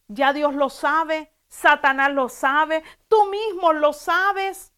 [0.08, 4.74] Ya Dios lo sabe, Satanás lo sabe, tú mismo lo sabes.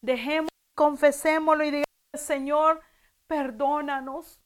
[0.00, 2.80] Dejemos, confesémoslo y digamos, Señor,
[3.26, 4.40] perdónanos.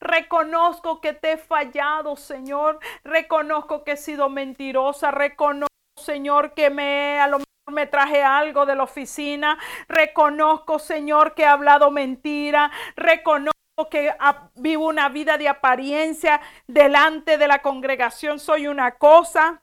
[0.00, 2.80] Reconozco que te he fallado, Señor.
[3.04, 5.10] Reconozco que he sido mentirosa.
[5.10, 5.69] Reconozco
[6.00, 9.58] Señor, que me a lo mejor me traje algo de la oficina.
[9.88, 12.70] Reconozco, Señor, que he hablado mentira.
[12.96, 13.54] Reconozco
[13.90, 14.14] que
[14.56, 18.38] vivo una vida de apariencia delante de la congregación.
[18.38, 19.62] Soy una cosa.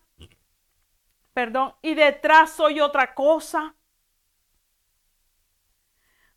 [1.33, 1.75] Perdón.
[1.81, 3.75] Y detrás soy otra cosa.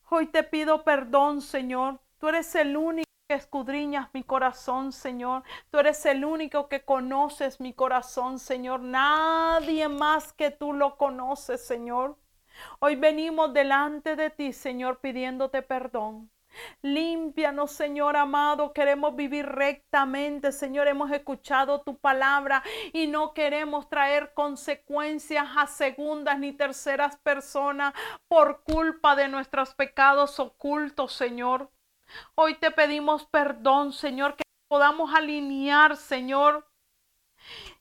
[0.08, 2.00] Hoy te pido perdón, Señor.
[2.18, 5.42] Tú eres el único escudriñas mi corazón, Señor.
[5.70, 8.80] Tú eres el único que conoces mi corazón, Señor.
[8.80, 12.16] Nadie más que tú lo conoces, Señor.
[12.78, 16.30] Hoy venimos delante de ti, Señor, pidiéndote perdón.
[16.82, 18.72] Límpianos, Señor amado.
[18.72, 20.88] Queremos vivir rectamente, Señor.
[20.88, 22.62] Hemos escuchado tu palabra
[22.92, 27.94] y no queremos traer consecuencias a segundas ni terceras personas
[28.28, 31.70] por culpa de nuestros pecados ocultos, Señor.
[32.34, 36.68] Hoy te pedimos perdón, Señor, que podamos alinear, Señor,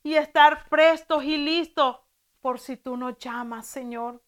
[0.04, 1.98] y estar prestos y listos
[2.42, 4.22] por si tú nos llamas, Señor.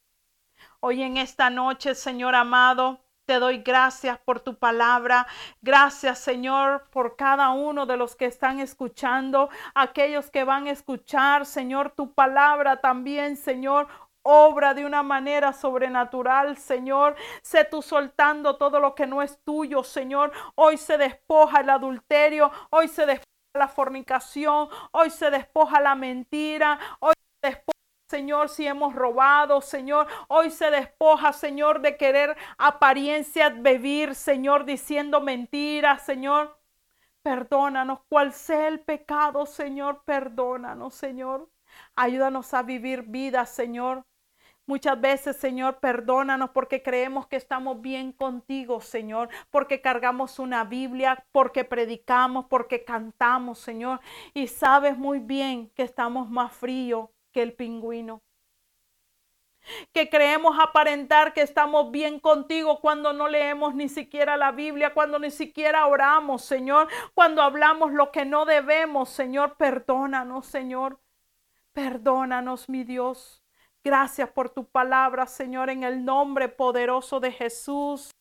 [0.80, 5.28] Hoy en esta noche, Señor amado, te doy gracias por tu palabra.
[5.62, 11.46] Gracias, Señor, por cada uno de los que están escuchando, aquellos que van a escuchar,
[11.46, 13.88] Señor, tu palabra también, Señor.
[14.24, 17.16] Obra de una manera sobrenatural, Señor.
[17.42, 20.32] Sé tú soltando todo lo que no es tuyo, Señor.
[20.56, 26.80] Hoy se despoja el adulterio, hoy se despoja la fornicación, hoy se despoja la mentira,
[27.00, 27.72] hoy se despoja
[28.12, 35.22] Señor, si hemos robado, Señor, hoy se despoja, Señor, de querer apariencias, vivir, Señor, diciendo
[35.22, 36.60] mentiras, Señor.
[37.24, 41.50] Perdónanos, cual sea el pecado, Señor, perdónanos, Señor.
[41.96, 44.04] Ayúdanos a vivir vida, Señor.
[44.72, 51.26] Muchas veces, Señor, perdónanos porque creemos que estamos bien contigo, Señor, porque cargamos una Biblia,
[51.34, 54.00] porque predicamos, porque cantamos, Señor.
[54.34, 58.22] Y sabes muy bien que estamos más fríos que el pingüino.
[59.92, 65.20] Que creemos aparentar que estamos bien contigo cuando no leemos ni siquiera la Biblia, cuando
[65.20, 71.02] ni siquiera oramos, Señor, cuando hablamos lo que no debemos, Señor, perdónanos, Señor.
[71.74, 73.41] Perdónanos, mi Dios.
[73.84, 78.12] Gracias por tu palabra, Señor, en el nombre poderoso de Jesús.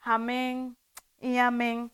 [0.00, 0.76] Amén
[1.20, 1.92] y amén.